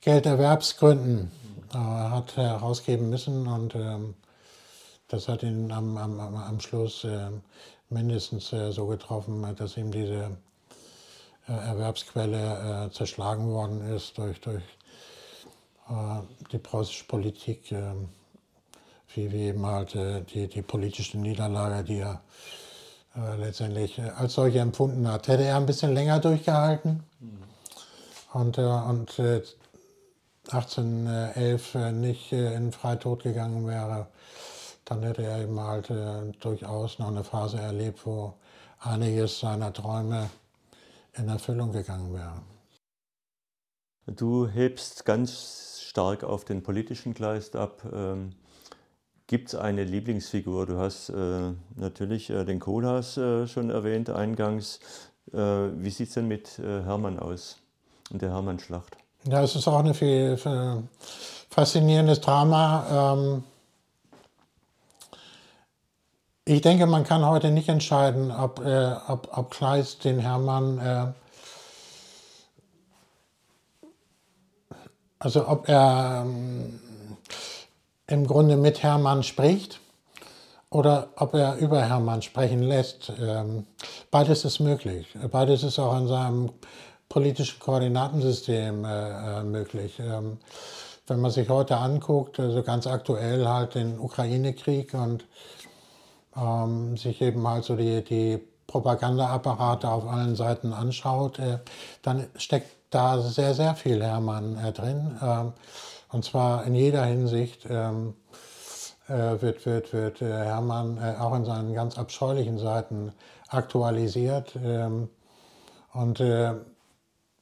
Gelderwerbsgründen 0.02 1.32
äh, 1.74 1.78
hat 1.78 2.36
herausgeben 2.36 3.10
müssen 3.10 3.48
und 3.48 3.76
ähm, 3.76 4.16
das 5.08 5.28
hat 5.28 5.44
ihn 5.44 5.72
am, 5.72 5.96
am, 5.98 6.20
am 6.20 6.60
Schluss 6.60 7.04
äh, 7.04 7.30
mindestens 7.90 8.52
äh, 8.52 8.72
so 8.72 8.88
getroffen, 8.88 9.46
dass 9.56 9.78
ihm 9.78 9.92
diese 9.92 10.32
äh, 11.48 11.52
Erwerbsquelle 11.52 12.90
zerschlagen 12.92 13.48
worden 13.50 13.96
ist 13.96 14.18
durch, 14.18 14.42
durch 14.42 14.64
die 16.52 16.58
preußische 16.58 17.06
Politik, 17.06 17.72
ähm, 17.72 18.10
wie, 19.14 19.32
wie 19.32 19.44
eben 19.48 19.66
halt 19.66 19.94
die, 20.34 20.48
die 20.48 20.62
politische 20.62 21.18
Niederlage, 21.18 21.84
die 21.84 22.00
er 22.00 22.22
äh, 23.16 23.36
letztendlich 23.36 24.00
äh, 24.00 24.10
als 24.10 24.34
solche 24.34 24.60
empfunden 24.60 25.08
hat. 25.08 25.28
Hätte 25.28 25.44
er 25.44 25.58
ein 25.58 25.68
bisschen 25.68 25.94
länger 25.94 26.20
durchgehalten 26.20 27.04
und, 28.34 28.58
äh, 28.58 28.62
und 28.62 29.20
1811 30.52 31.76
nicht 31.94 32.32
in 32.32 32.72
Freitod 32.72 33.24
gegangen 33.24 33.68
wäre, 33.68 34.08
dann 34.84 35.04
hätte 35.04 35.24
er 35.24 35.42
eben 35.42 35.60
halt 35.60 35.90
durchaus 36.42 37.00
noch 37.00 37.08
eine 37.08 37.24
Phase 37.24 37.60
erlebt, 37.60 38.06
wo 38.06 38.34
einiges 38.80 39.40
seiner 39.40 39.72
Träume 39.72 40.30
in 41.14 41.30
Erfüllung 41.30 41.72
gegangen 41.72 42.14
wäre. 42.14 42.42
Du 44.06 44.50
hebst 44.50 45.06
ganz 45.06 45.73
stark 45.94 46.24
auf 46.24 46.44
den 46.44 46.64
politischen 46.64 47.14
Kleist 47.14 47.56
ab. 47.56 47.84
Ähm, 47.94 48.32
Gibt 49.28 49.50
es 49.50 49.56
eine 49.56 49.84
Lieblingsfigur? 49.84 50.66
Du 50.66 50.80
hast 50.80 51.10
äh, 51.10 51.52
natürlich 51.76 52.32
äh, 52.32 52.46
den 52.46 52.60
Kohlhaas 52.60 53.16
äh, 53.18 53.46
schon 53.46 53.70
erwähnt 53.70 54.10
eingangs. 54.10 54.80
Äh, 55.32 55.38
wie 55.38 55.92
sieht 55.92 56.08
es 56.08 56.16
denn 56.16 56.28
mit 56.28 56.58
äh, 56.58 56.82
Hermann 56.82 57.20
aus 57.20 57.58
und 58.12 58.24
der 58.24 58.32
Hermann-Schlacht? 58.32 58.98
Ja, 59.26 59.44
es 59.44 59.56
ist 59.56 59.68
auch 59.68 59.86
ein 59.86 59.94
viel, 59.94 60.36
viel 60.36 60.82
faszinierendes 61.52 62.22
Drama. 62.22 63.14
Ähm 63.14 63.44
ich 66.46 66.62
denke, 66.62 66.88
man 66.88 67.04
kann 67.04 67.24
heute 67.24 67.52
nicht 67.52 67.70
entscheiden, 67.70 68.32
ob, 68.32 68.66
äh, 68.66 68.96
ob, 69.08 69.30
ob 69.38 69.52
Kleist 69.52 70.06
den 70.06 70.18
Hermann, 70.18 71.14
also 75.24 75.48
ob 75.48 75.70
er 75.70 76.24
ähm, 76.26 76.80
im 78.08 78.28
Grunde 78.28 78.58
mit 78.58 78.84
Hermann 78.84 79.24
spricht 79.24 79.80
oder 80.70 81.08
ob 81.16 81.34
er 81.34 81.56
über 81.56 81.82
Hermann 81.82 82.22
sprechen 82.22 82.62
lässt. 82.62 83.12
Ähm, 83.22 83.66
beides 84.12 84.44
ist 84.44 84.60
möglich. 84.60 85.08
Beides 85.32 85.64
ist 85.64 85.80
auch 85.80 85.98
in 85.98 86.08
seinem 86.08 86.52
politische 87.08 87.58
Koordinatensystem 87.60 88.84
äh, 88.84 89.40
äh, 89.40 89.44
möglich. 89.44 89.98
Ähm, 90.00 90.40
wenn 91.08 91.22
man 91.22 91.32
sich 91.32 91.48
heute 91.48 91.78
anguckt, 91.78 92.40
also 92.40 92.62
ganz 92.62 92.86
aktuell 92.86 93.48
halt 93.48 93.76
den 93.76 94.00
Ukraine-Krieg 94.00 94.94
und 94.94 95.26
ähm, 96.36 96.98
sich 96.98 97.22
eben 97.22 97.48
halt 97.48 97.64
so 97.64 97.76
die, 97.78 98.04
die 98.04 98.42
Propagandaapparate 98.68 99.90
auf 99.90 100.08
allen 100.08 100.36
Seiten 100.36 100.74
anschaut, 100.74 101.40
äh, 101.40 101.60
dann 102.02 102.28
steckt 102.36 102.72
da 102.90 103.20
sehr, 103.20 103.54
sehr 103.54 103.76
viel 103.76 104.04
Hermann 104.04 104.58
äh, 104.58 104.72
drin. 104.72 105.18
Ähm, 105.22 105.54
und 106.12 106.24
zwar 106.24 106.66
in 106.66 106.76
jeder 106.76 107.04
Hinsicht 107.06 107.66
ähm, 107.70 108.14
äh, 109.08 109.42
wird, 109.42 109.66
wird, 109.66 109.94
wird 109.94 110.22
Hermann 110.22 111.00
auch 111.20 111.36
in 111.36 111.44
seinen 111.44 111.74
ganz 111.74 111.98
abscheulichen 111.98 112.60
Seiten 112.60 113.12
aktualisiert 113.50 114.56
ähm, 114.64 115.10
und 115.94 116.24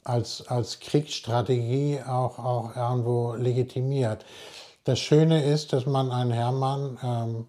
als, 0.04 0.48
als 0.48 0.80
Kriegsstrategie 0.80 2.02
auch, 2.06 2.40
auch 2.40 2.76
irgendwo 2.76 3.36
legitimiert. 3.36 4.26
Das 4.84 5.00
Schöne 5.00 5.44
ist, 5.44 5.72
dass 5.72 5.86
man 5.86 6.12
einen 6.12 6.32
Hermann 6.32 7.48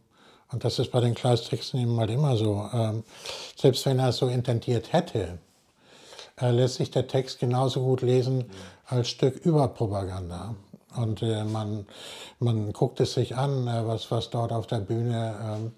und 0.52 0.64
das 0.64 0.78
ist 0.78 0.90
bei 0.90 1.00
den 1.00 1.14
Kleistexten 1.14 1.80
eben 1.80 1.99
halt 1.99 2.11
immer 2.11 2.37
so. 2.37 2.68
Ähm, 2.73 3.04
selbst 3.56 3.87
wenn 3.87 3.99
er 3.99 4.11
es 4.11 4.18
so 4.18 4.28
intendiert 4.28 4.92
hätte, 4.92 5.38
äh, 6.40 6.50
lässt 6.50 6.76
sich 6.76 6.90
der 6.90 7.06
Text 7.06 7.40
genauso 7.40 7.82
gut 7.82 8.02
lesen 8.02 8.50
als 8.87 9.09
Stück 9.09 9.37
über 9.44 9.68
Propaganda. 9.68 10.54
Und 10.97 11.23
äh, 11.23 11.44
man, 11.44 11.87
man 12.38 12.73
guckt 12.73 13.00
es 13.00 13.14
sich 13.14 13.35
an, 13.35 13.66
äh, 13.66 13.87
was, 13.87 14.11
was 14.11 14.28
dort 14.28 14.52
auf 14.52 14.66
der 14.66 14.80
Bühne 14.80 15.35
ähm, 15.42 15.73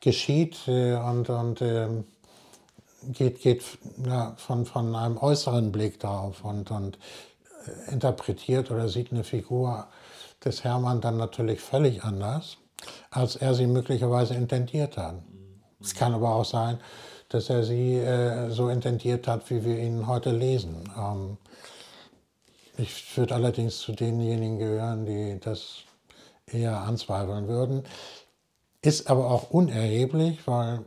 geschieht 0.00 0.56
äh, 0.68 0.94
und, 0.94 1.28
und 1.28 1.60
ähm, 1.60 2.04
geht, 3.12 3.42
geht 3.42 3.62
ja, 4.06 4.34
von, 4.38 4.64
von 4.64 4.94
einem 4.96 5.18
äußeren 5.18 5.70
Blick 5.70 6.00
darauf 6.00 6.44
und, 6.44 6.70
und 6.70 6.98
äh, 7.66 7.92
interpretiert 7.92 8.70
oder 8.70 8.88
sieht 8.88 9.12
eine 9.12 9.24
Figur 9.24 9.86
des 10.42 10.64
Hermann 10.64 11.02
dann 11.02 11.18
natürlich 11.18 11.60
völlig 11.60 12.02
anders 12.02 12.56
als 13.10 13.36
er 13.36 13.54
sie 13.54 13.66
möglicherweise 13.66 14.34
intendiert 14.34 14.96
hat. 14.96 15.16
Es 15.80 15.94
kann 15.94 16.14
aber 16.14 16.34
auch 16.34 16.44
sein, 16.44 16.78
dass 17.28 17.50
er 17.50 17.64
sie 17.64 17.96
äh, 17.96 18.50
so 18.50 18.68
intendiert 18.68 19.26
hat, 19.28 19.50
wie 19.50 19.64
wir 19.64 19.78
ihn 19.78 20.06
heute 20.06 20.30
lesen. 20.30 20.88
Ähm, 20.96 21.38
ich 22.78 23.16
würde 23.16 23.34
allerdings 23.34 23.78
zu 23.78 23.92
denjenigen 23.92 24.58
gehören, 24.58 25.06
die 25.06 25.40
das 25.40 25.78
eher 26.46 26.80
anzweifeln 26.80 27.48
würden. 27.48 27.84
Ist 28.82 29.10
aber 29.10 29.30
auch 29.30 29.50
unerheblich, 29.50 30.46
weil 30.46 30.84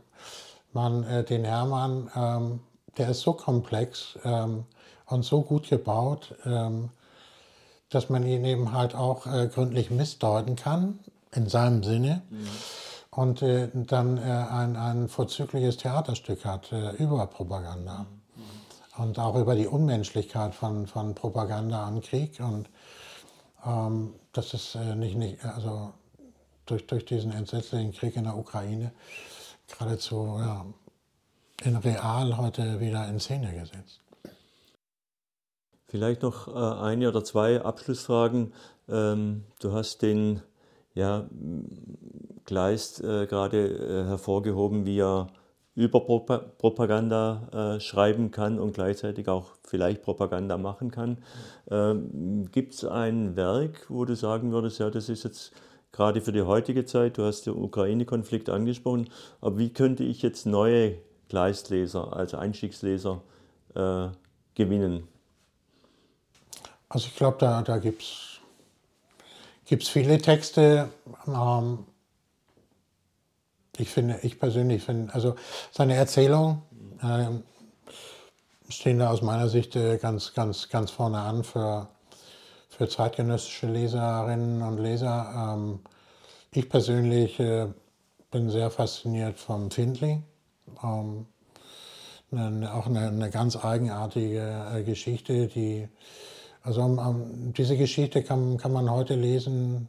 man 0.72 1.04
äh, 1.04 1.24
den 1.24 1.44
Hermann, 1.44 2.10
ähm, 2.14 2.60
der 2.96 3.10
ist 3.10 3.20
so 3.20 3.32
komplex 3.32 4.18
ähm, 4.24 4.64
und 5.06 5.24
so 5.24 5.42
gut 5.42 5.68
gebaut, 5.68 6.34
ähm, 6.44 6.90
dass 7.88 8.08
man 8.08 8.24
ihn 8.24 8.44
eben 8.44 8.72
halt 8.72 8.94
auch 8.94 9.26
äh, 9.26 9.48
gründlich 9.48 9.90
missdeuten 9.90 10.56
kann 10.56 11.00
in 11.34 11.48
seinem 11.48 11.82
Sinne. 11.82 12.22
Mhm. 12.30 12.48
Und 13.10 13.42
äh, 13.42 13.68
dann 13.72 14.18
äh, 14.18 14.20
ein, 14.20 14.76
ein 14.76 15.08
vorzügliches 15.08 15.78
Theaterstück 15.78 16.44
hat 16.44 16.70
äh, 16.72 16.92
über 16.92 17.26
Propaganda. 17.26 18.06
Mhm. 18.36 19.02
Und 19.02 19.18
auch 19.18 19.36
über 19.36 19.54
die 19.56 19.66
Unmenschlichkeit 19.66 20.54
von, 20.54 20.86
von 20.86 21.14
Propaganda 21.14 21.86
an 21.86 22.00
Krieg. 22.00 22.40
Und 22.40 22.68
ähm, 23.66 24.14
das 24.32 24.54
ist 24.54 24.74
äh, 24.76 24.94
nicht, 24.94 25.16
nicht, 25.16 25.44
also 25.44 25.92
durch, 26.66 26.86
durch 26.86 27.04
diesen 27.04 27.32
entsetzlichen 27.32 27.92
Krieg 27.92 28.16
in 28.16 28.24
der 28.24 28.36
Ukraine 28.36 28.92
geradezu 29.66 30.38
ja, 30.38 30.66
in 31.62 31.76
real 31.76 32.36
heute 32.36 32.80
wieder 32.80 33.08
in 33.08 33.20
Szene 33.20 33.52
gesetzt. 33.52 34.00
Vielleicht 35.88 36.22
noch 36.22 36.48
äh, 36.48 36.82
eine 36.84 37.08
oder 37.08 37.24
zwei 37.24 37.60
Abschlussfragen. 37.60 38.52
Ähm, 38.88 39.44
du 39.60 39.72
hast 39.72 40.02
den 40.02 40.42
ja, 40.94 41.28
Kleist 42.44 43.02
äh, 43.02 43.26
gerade 43.26 43.68
äh, 43.68 44.04
hervorgehoben, 44.08 44.84
wie 44.84 45.00
er 45.00 45.28
über 45.76 46.00
Propaganda 46.00 47.76
äh, 47.76 47.80
schreiben 47.80 48.30
kann 48.30 48.58
und 48.58 48.74
gleichzeitig 48.74 49.28
auch 49.28 49.52
vielleicht 49.62 50.02
Propaganda 50.02 50.58
machen 50.58 50.90
kann. 50.90 51.18
Ähm, 51.70 52.50
Gibt 52.50 52.74
es 52.74 52.84
ein 52.84 53.36
Werk, 53.36 53.86
wo 53.88 54.04
du 54.04 54.16
sagen 54.16 54.52
würdest, 54.52 54.80
ja, 54.80 54.90
das 54.90 55.08
ist 55.08 55.22
jetzt 55.22 55.52
gerade 55.92 56.20
für 56.20 56.32
die 56.32 56.42
heutige 56.42 56.84
Zeit, 56.84 57.18
du 57.18 57.24
hast 57.24 57.46
den 57.46 57.54
Ukraine-Konflikt 57.54 58.48
angesprochen, 58.48 59.08
aber 59.40 59.58
wie 59.58 59.72
könnte 59.72 60.04
ich 60.04 60.22
jetzt 60.22 60.44
neue 60.44 60.96
Kleistleser, 61.28 62.16
also 62.16 62.36
Einstiegsleser, 62.36 63.22
äh, 63.74 64.08
gewinnen? 64.54 65.06
Also 66.88 67.06
ich 67.06 67.16
glaube, 67.16 67.38
da, 67.38 67.62
da 67.62 67.78
gibt 67.78 68.02
es 68.02 68.29
gibt 69.70 69.84
es 69.84 69.88
viele 69.88 70.18
Texte. 70.18 70.90
Ähm, 71.28 71.86
ich 73.78 73.88
finde, 73.88 74.18
ich 74.22 74.40
persönlich 74.40 74.82
finde, 74.82 75.14
also 75.14 75.36
seine 75.70 75.94
Erzählungen 75.94 76.62
äh, 77.00 77.28
stehen 78.68 78.98
da 78.98 79.10
aus 79.10 79.22
meiner 79.22 79.48
Sicht 79.48 79.76
äh, 79.76 79.96
ganz, 79.98 80.34
ganz, 80.34 80.70
ganz 80.70 80.90
vorne 80.90 81.20
an 81.20 81.44
für, 81.44 81.88
für 82.68 82.88
zeitgenössische 82.88 83.68
Leserinnen 83.68 84.60
und 84.62 84.78
Leser. 84.78 85.54
Ähm, 85.54 85.78
ich 86.50 86.68
persönlich 86.68 87.38
äh, 87.38 87.68
bin 88.32 88.50
sehr 88.50 88.72
fasziniert 88.72 89.38
vom 89.38 89.70
Findling. 89.70 90.24
Ähm, 90.82 91.26
eine, 92.32 92.74
auch 92.74 92.86
eine, 92.86 93.06
eine, 93.06 93.30
ganz 93.30 93.56
eigenartige 93.56 94.66
äh, 94.74 94.82
Geschichte, 94.82 95.46
die 95.46 95.88
also 96.62 96.82
um, 96.82 97.52
diese 97.54 97.76
Geschichte 97.76 98.22
kann, 98.22 98.56
kann 98.56 98.72
man 98.72 98.90
heute 98.90 99.14
lesen. 99.14 99.88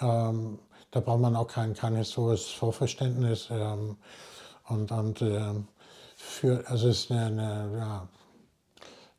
Ähm, 0.00 0.58
da 0.90 1.00
braucht 1.00 1.20
man 1.20 1.36
auch 1.36 1.46
kein, 1.48 1.74
kein 1.74 1.96
historisches 1.96 2.50
Vorverständnis. 2.50 3.48
Ähm, 3.50 3.96
und 4.68 4.90
und 4.90 5.22
ähm, 5.22 5.68
für, 6.16 6.64
also 6.68 6.88
es 6.88 7.04
ist 7.04 7.10
eine, 7.10 7.26
eine 7.26 7.78
ja, 7.78 8.08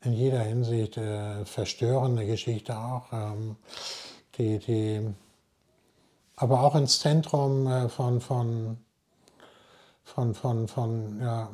in 0.01 0.13
jeder 0.13 0.41
Hinsicht 0.41 0.97
äh, 0.97 1.45
verstörende 1.45 2.25
Geschichte 2.25 2.77
auch, 2.77 3.11
ähm, 3.11 3.55
die, 4.37 4.59
die 4.59 5.13
aber 6.35 6.61
auch 6.61 6.75
ins 6.75 6.99
Zentrum 6.99 7.67
äh, 7.67 7.89
von, 7.89 8.19
von, 8.19 8.77
von, 10.03 10.33
von, 10.33 10.67
von 10.67 11.19
ja, 11.21 11.49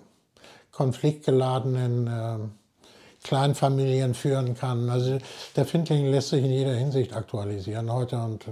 konfliktgeladenen 0.71 2.07
äh, 2.07 2.58
Kleinfamilien 3.23 4.13
führen 4.13 4.55
kann. 4.55 4.89
Also 4.89 5.19
der 5.55 5.65
Findling 5.65 6.09
lässt 6.09 6.29
sich 6.29 6.43
in 6.43 6.51
jeder 6.51 6.73
Hinsicht 6.73 7.13
aktualisieren 7.13 7.91
heute 7.91 8.17
und 8.17 8.47
äh, 8.47 8.51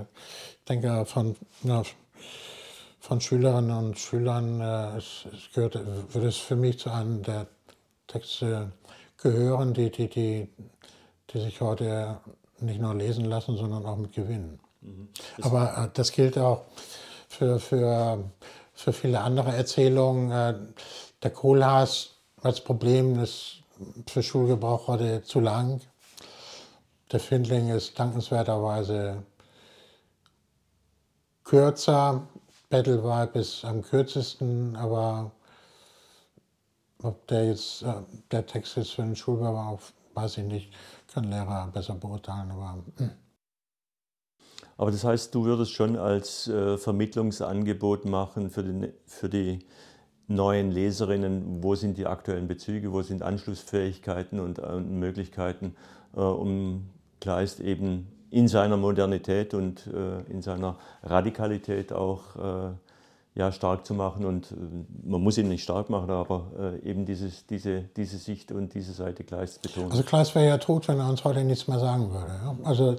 ich 0.60 0.66
denke 0.68 1.06
von, 1.06 1.36
na, 1.64 1.84
von 3.00 3.22
Schülerinnen 3.22 3.72
und 3.72 3.98
Schülern 3.98 4.60
äh, 4.60 4.98
es, 4.98 5.26
es 5.34 5.54
gehört, 5.54 5.80
würde 6.14 6.28
es 6.28 6.38
für 6.38 6.56
mich 6.56 6.80
zu 6.80 6.92
einem 6.92 7.24
der 7.24 7.48
Texte 8.08 8.72
gehören, 9.18 9.74
die, 9.74 9.90
die, 9.90 10.10
die, 10.10 10.50
die 11.30 11.40
sich 11.40 11.62
heute 11.62 12.20
nicht 12.60 12.82
nur 12.82 12.96
lesen 12.96 13.26
lassen, 13.26 13.56
sondern 13.56 13.86
auch 13.86 13.98
mit 13.98 14.14
gewinnen. 14.14 14.60
Mhm. 14.82 15.10
Aber 15.42 15.86
äh, 15.86 15.90
das 15.94 16.12
gilt 16.12 16.38
auch 16.38 16.64
für, 17.30 17.60
für, 17.60 18.24
für 18.74 18.94
viele 18.94 19.22
andere 19.22 19.56
Erzählungen. 19.56 20.32
Äh, 20.32 20.56
der 21.24 21.32
Kohlhaas 21.32 22.12
als 22.42 22.62
Problem 22.62 23.20
ist 23.20 23.64
für 24.08 24.24
Schulgebrauch 24.24 24.88
heute 24.88 25.24
zu 25.24 25.40
lang. 25.40 25.82
Der 27.12 27.20
Findling 27.20 27.70
ist 27.70 27.98
dankenswerterweise 27.98 29.24
kürzer. 31.44 32.28
Battlevibe 32.70 33.40
ist 33.40 33.64
am 33.64 33.82
kürzesten, 33.82 34.76
aber 34.76 35.32
ob 37.02 37.26
der 37.28 37.48
jetzt 37.48 37.84
äh, 37.84 37.94
der 38.32 38.46
Text 38.46 38.76
jetzt 38.76 38.92
für 38.92 39.04
den 39.04 39.16
Schulgebrauch, 39.16 39.80
weiß 40.14 40.40
ich 40.40 40.44
nicht, 40.44 40.74
kann 41.14 41.26
Lehrer 41.26 41.70
besser 41.72 41.96
beurteilen. 41.96 42.52
Aber, 42.52 42.84
hm. 42.98 43.12
aber 44.78 44.92
das 44.92 45.04
heißt, 45.04 45.34
du 45.34 45.46
würdest 45.46 45.72
schon 45.72 45.96
als 45.96 46.48
äh, 46.48 46.78
Vermittlungsangebot 46.78 48.06
machen 48.06 48.50
für, 48.50 48.64
den, 48.64 48.92
für 49.06 49.30
die 49.30 49.66
neuen 50.28 50.72
Leserinnen, 50.72 51.64
wo 51.64 51.76
sind 51.76 51.98
die 51.98 52.06
aktuellen 52.06 52.48
Bezüge, 52.48 52.92
wo 52.92 53.02
sind 53.02 53.24
Anschlussfähigkeiten 53.24 54.40
und 54.40 54.60
äh, 54.60 54.80
Möglichkeiten, 54.80 55.76
äh, 56.16 56.20
um 56.20 56.90
Kleist 57.22 57.60
eben 57.60 58.08
in 58.30 58.48
seiner 58.48 58.78
Modernität 58.78 59.54
und 59.54 59.88
äh, 59.88 60.20
in 60.32 60.42
seiner 60.42 60.76
Radikalität 61.04 61.94
auch 61.94 62.36
äh, 62.36 62.74
ja, 63.36 63.52
stark 63.52 63.86
zu 63.86 63.94
machen. 63.94 64.26
Und 64.26 64.52
äh, 64.52 64.56
man 65.04 65.22
muss 65.22 65.38
ihn 65.38 65.48
nicht 65.48 65.64
stark 65.64 65.90
machen, 65.90 66.10
aber 66.10 66.52
äh, 66.84 66.90
eben 66.90 67.06
dieses, 67.06 67.46
diese, 67.46 67.84
diese 67.96 68.18
Sicht 68.18 68.52
und 68.52 68.74
diese 68.74 68.92
Seite 68.92 69.24
Kleist 69.24 69.62
betonen. 69.62 69.92
Also 69.92 70.04
Kleist 70.04 70.36
wäre 70.36 70.48
ja 70.48 70.58
tot, 70.58 70.88
wenn 70.88 71.00
er 71.00 71.10
uns 71.10 71.24
heute 71.24 71.44
nichts 71.44 71.68
mehr 71.68 71.80
sagen 71.80 72.12
würde. 72.12 72.34
Ja? 72.44 72.58
Also 72.64 72.98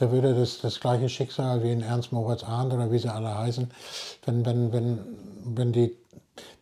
der 0.00 0.10
würde 0.10 0.34
das, 0.34 0.60
das 0.60 0.80
gleiche 0.80 1.08
Schicksal 1.10 1.62
wie 1.62 1.70
in 1.70 1.82
Ernst 1.82 2.12
Moritz 2.12 2.44
Arndt 2.44 2.72
oder 2.72 2.90
wie 2.90 2.98
sie 2.98 3.12
alle 3.12 3.36
heißen, 3.36 3.70
wenn, 4.24 4.46
wenn, 4.46 4.72
wenn, 4.72 4.98
wenn 5.44 5.72
die 5.72 5.96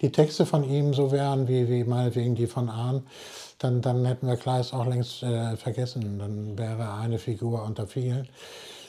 die 0.00 0.12
Texte 0.12 0.46
von 0.46 0.64
ihm 0.64 0.94
so 0.94 1.12
wären 1.12 1.48
wie, 1.48 1.68
wie 1.68 1.84
meinetwegen 1.84 2.34
die 2.34 2.46
von 2.46 2.68
Ahn, 2.68 3.06
dann, 3.58 3.82
dann 3.82 4.04
hätten 4.04 4.26
wir 4.26 4.36
Kleist 4.36 4.72
auch 4.72 4.86
längst 4.86 5.22
äh, 5.22 5.56
vergessen. 5.56 6.18
Dann 6.18 6.58
wäre 6.58 6.82
er 6.82 6.94
eine 6.94 7.18
Figur 7.18 7.62
unter 7.62 7.86
vielen. 7.86 8.28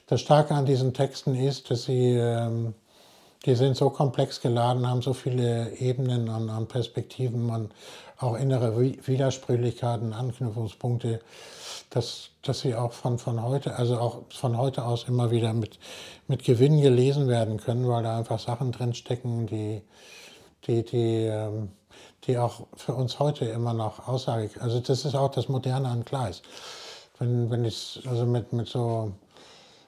Das 0.07 0.21
Starke 0.21 0.53
an 0.53 0.65
diesen 0.65 0.93
Texten 0.93 1.35
ist, 1.35 1.69
dass 1.69 1.83
sie, 1.83 2.15
ähm, 2.15 2.73
die 3.45 3.55
sind 3.55 3.75
so 3.75 3.89
komplex 3.89 4.41
geladen, 4.41 4.87
haben 4.87 5.01
so 5.01 5.13
viele 5.13 5.71
Ebenen 5.77 6.29
an, 6.29 6.49
an 6.49 6.67
Perspektiven 6.67 7.49
und 7.49 7.73
auch 8.17 8.35
innere 8.35 8.79
Widersprüchlichkeiten, 8.79 10.13
Anknüpfungspunkte, 10.13 11.21
dass, 11.89 12.29
dass 12.43 12.61
sie 12.61 12.75
auch 12.75 12.93
von, 12.93 13.17
von 13.17 13.41
heute, 13.43 13.75
also 13.75 13.97
auch 13.97 14.21
von 14.29 14.57
heute 14.57 14.85
aus 14.85 15.05
immer 15.07 15.31
wieder 15.31 15.53
mit, 15.53 15.79
mit 16.27 16.43
Gewinn 16.43 16.81
gelesen 16.81 17.27
werden 17.27 17.57
können, 17.57 17.87
weil 17.87 18.03
da 18.03 18.17
einfach 18.17 18.39
Sachen 18.39 18.71
drinstecken, 18.71 19.47
die, 19.47 19.81
die, 20.67 20.83
die, 20.83 21.25
ähm, 21.25 21.69
die 22.25 22.37
auch 22.37 22.67
für 22.75 22.93
uns 22.93 23.19
heute 23.19 23.45
immer 23.45 23.73
noch 23.73 24.07
Aussage, 24.07 24.49
also 24.59 24.79
das 24.79 25.05
ist 25.05 25.15
auch 25.15 25.31
das 25.31 25.49
Moderne 25.49 25.89
an 25.89 26.05
Kleist. 26.05 26.43
Wenn, 27.19 27.49
wenn 27.49 27.65
ich, 27.65 28.01
also 28.07 28.25
mit, 28.25 28.53
mit 28.53 28.67
so, 28.67 29.11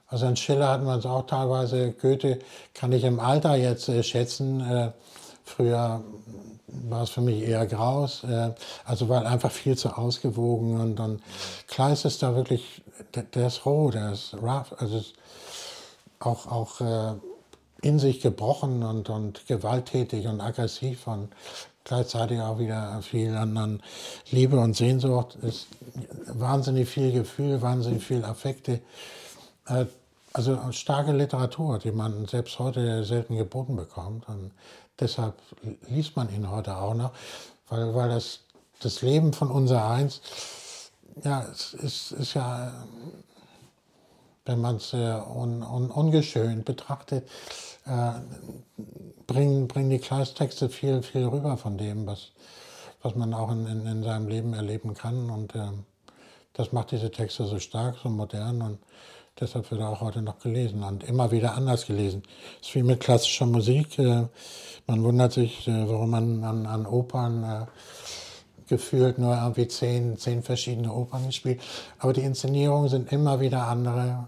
also 0.08 0.26
an 0.26 0.36
Schiller 0.36 0.70
hatten 0.70 0.86
wir 0.86 0.98
es 0.98 1.06
auch 1.06 1.26
teilweise, 1.26 1.92
Goethe 1.92 2.40
kann 2.74 2.92
ich 2.92 3.04
im 3.04 3.20
Alter 3.20 3.56
jetzt 3.56 3.90
äh, 3.90 4.04
schätzen, 4.04 4.62
äh, 4.62 4.92
früher 5.44 6.04
war 6.68 7.04
es 7.04 7.10
für 7.10 7.22
mich 7.22 7.44
eher 7.44 7.66
graus, 7.66 8.24
äh, 8.24 8.52
also 8.86 9.10
weil 9.10 9.26
einfach 9.26 9.52
viel 9.52 9.78
zu 9.78 9.98
ausgewogen 9.98 10.80
und 10.80 10.96
dann 10.96 11.22
Kleist 11.68 12.06
ist 12.06 12.24
da 12.24 12.36
wirklich, 12.36 12.82
der, 13.16 13.24
der 13.24 13.48
ist 13.48 13.66
roh, 13.66 13.92
der 13.92 14.12
ist 14.14 14.36
rough, 14.42 14.74
also 14.78 15.02
auch, 16.20 16.48
auch 16.48 16.82
äh, 16.82 17.14
in 17.84 18.00
sich 18.00 18.22
gebrochen 18.22 18.84
und, 18.84 19.10
und 19.10 19.46
gewalttätig 19.48 20.28
und 20.28 20.42
aggressiv 20.42 21.06
und 21.08 21.30
gleichzeitig 21.84 22.40
auch 22.40 22.60
wieder 22.60 23.02
viel 23.02 23.36
an, 23.36 23.58
an 23.58 23.84
Liebe 24.32 24.60
und 24.60 24.76
Sehnsucht. 24.76 25.36
ist 25.42 25.68
wahnsinnig 26.28 26.90
viel 26.90 27.12
Gefühl, 27.12 27.62
wahnsinnig 27.62 28.04
viel 28.04 28.24
Affekte. 28.24 28.80
Äh, 29.68 29.86
also 30.32 30.58
starke 30.72 31.12
Literatur, 31.12 31.78
die 31.78 31.92
man 31.92 32.26
selbst 32.26 32.58
heute 32.58 33.04
selten 33.04 33.38
geboten 33.38 33.76
bekommt. 33.76 34.28
Und 34.28 34.52
deshalb 35.00 35.36
liest 35.90 36.16
man 36.16 36.34
ihn 36.34 36.50
heute 36.50 36.76
auch 36.76 36.96
noch, 36.96 37.12
weil, 37.70 37.94
weil 37.94 38.10
das, 38.10 38.40
das 38.80 39.02
Leben 39.02 39.34
von 39.34 39.52
unser 39.52 39.88
Eins, 39.88 40.22
ja, 41.24 41.44
es 41.52 41.74
ist, 41.76 42.12
ist 42.14 42.34
ja, 42.34 42.74
wenn 44.46 44.60
man 44.60 44.78
es 44.78 44.94
äh, 44.94 44.98
un, 44.98 45.64
un, 45.64 45.90
ungeschönt 45.90 46.66
betrachtet, 46.66 47.28
äh, 47.86 48.12
bringen, 49.28 49.68
bringen 49.68 49.90
die 49.90 50.00
Kleistexte 50.00 50.70
viel, 50.70 51.02
viel 51.02 51.26
rüber 51.26 51.58
von 51.58 51.78
dem, 51.78 52.06
was, 52.06 52.32
was 53.02 53.16
man 53.16 53.34
auch 53.34 53.52
in, 53.52 53.66
in, 53.68 53.86
in 53.86 54.04
seinem 54.04 54.28
Leben 54.28 54.54
erleben 54.54 54.94
kann. 54.94 55.30
Und 55.30 55.56
äh, 55.56 55.70
das 56.54 56.72
macht 56.72 56.92
diese 56.92 57.12
Texte 57.12 57.46
so 57.46 57.60
stark, 57.60 57.98
so 58.04 58.10
modern 58.10 58.62
und 58.62 58.80
deshalb 59.40 59.72
wird 59.72 59.82
er 59.82 59.90
auch 59.90 60.02
heute 60.02 60.22
noch 60.22 60.40
gelesen 60.40 60.84
und 60.84 61.04
immer 61.04 61.32
wieder 61.32 61.56
anders 61.56 61.88
gelesen. 61.88 62.24
Es 62.62 62.70
ist 62.70 62.76
wie 62.76 62.84
mit 62.84 63.00
klassischer 63.00 63.46
Musik. 63.46 63.98
Äh, 63.98 64.28
man 64.88 65.04
wundert 65.04 65.34
sich, 65.34 65.68
äh, 65.68 65.88
warum 65.88 66.12
man 66.12 66.44
an, 66.44 66.66
an 66.66 66.86
Opern 66.86 67.44
äh, 67.44 67.66
gefühlt 68.74 69.20
nur 69.20 69.36
irgendwie 69.36 69.68
zehn, 69.68 70.18
zehn 70.18 70.42
verschiedene 70.42 70.92
Opern 70.92 71.28
gespielt. 71.28 71.62
Aber 72.00 72.12
die 72.12 72.22
Inszenierungen 72.22 72.90
sind 72.90 73.12
immer 73.12 73.40
wieder 73.40 73.68
andere. 73.68 74.28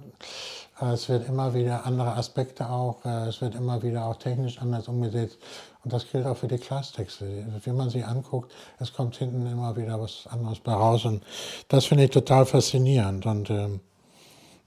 Äh, 0.80 0.94
es 0.94 1.10
wird 1.10 1.28
immer 1.28 1.56
wieder 1.56 1.86
andere 1.86 2.16
Aspekte 2.16 2.70
auch, 2.70 3.04
äh, 3.06 3.28
es 3.28 3.42
wird 3.42 3.56
immer 3.56 3.82
wieder 3.82 4.06
auch 4.06 4.18
technisch 4.18 4.60
anders 4.62 4.88
umgesetzt. 4.88 5.40
Und 5.84 5.94
das 5.94 6.10
gilt 6.12 6.28
auch 6.28 6.38
für 6.38 6.48
die 6.48 6.60
Klassentexte. 6.60 7.26
Wenn 7.64 7.76
man 7.76 7.90
sie 7.90 8.04
anguckt, 8.04 8.52
es 8.80 8.94
kommt 8.94 9.16
hinten 9.18 9.46
immer 9.48 9.76
wieder 9.76 10.00
was 10.00 10.28
anderes 10.28 10.60
bei 10.60 10.74
raus. 10.74 11.06
Und 11.06 11.24
das 11.70 11.86
finde 11.86 12.04
ich 12.04 12.12
total 12.12 12.46
faszinierend. 12.46 13.26
Und 13.26 13.50
ähm, 13.50 13.80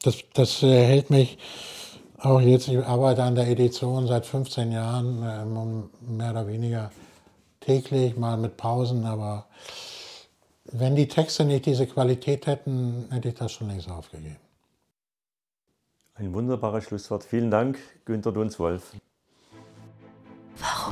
das, 0.03 0.17
das 0.35 0.62
äh, 0.64 0.85
hält 0.85 1.11
mich 1.11 1.38
auch 2.19 2.41
jetzt, 2.41 2.67
ich 2.67 2.85
arbeite 2.85 3.23
an 3.23 3.37
der 3.37 3.49
Edition 3.49 4.09
seit 4.09 4.27
15 4.27 4.73
Jahren, 4.73 5.23
äh, 5.23 6.12
mehr 6.12 6.31
oder 6.33 6.49
weniger 6.49 6.91
täglich, 7.68 8.16
mal 8.16 8.38
mit 8.38 8.57
Pausen, 8.57 9.04
aber 9.04 9.46
wenn 10.64 10.96
die 10.96 11.07
Texte 11.07 11.44
nicht 11.44 11.66
diese 11.66 11.87
Qualität 11.87 12.46
hätten, 12.46 13.09
hätte 13.11 13.28
ich 13.28 13.35
das 13.35 13.52
schon 13.52 13.68
längst 13.68 13.90
aufgegeben. 13.90 14.38
Ein 16.14 16.33
wunderbares 16.33 16.85
Schlusswort. 16.85 17.24
Vielen 17.24 17.50
Dank, 17.50 17.78
Günter 18.07 18.33
Dunswolf. 18.33 18.94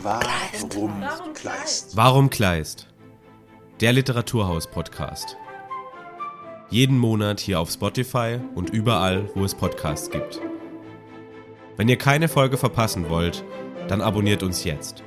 Warum 0.02 0.20
Kleist? 0.20 0.76
Warum 0.76 1.32
Kleist? 1.32 1.96
Warum 1.96 2.30
Kleist? 2.30 2.86
Der 3.80 3.92
Literaturhaus-Podcast. 3.92 5.36
Jeden 6.68 6.98
Monat 6.98 7.40
hier 7.40 7.58
auf 7.58 7.70
Spotify 7.70 8.38
und 8.54 8.70
überall, 8.70 9.30
wo 9.34 9.44
es 9.44 9.54
Podcasts 9.54 10.10
gibt. 10.10 10.40
Wenn 11.76 11.88
ihr 11.88 11.98
keine 11.98 12.28
Folge 12.28 12.58
verpassen 12.58 13.08
wollt, 13.08 13.44
dann 13.88 14.00
abonniert 14.00 14.42
uns 14.42 14.64
jetzt. 14.64 15.02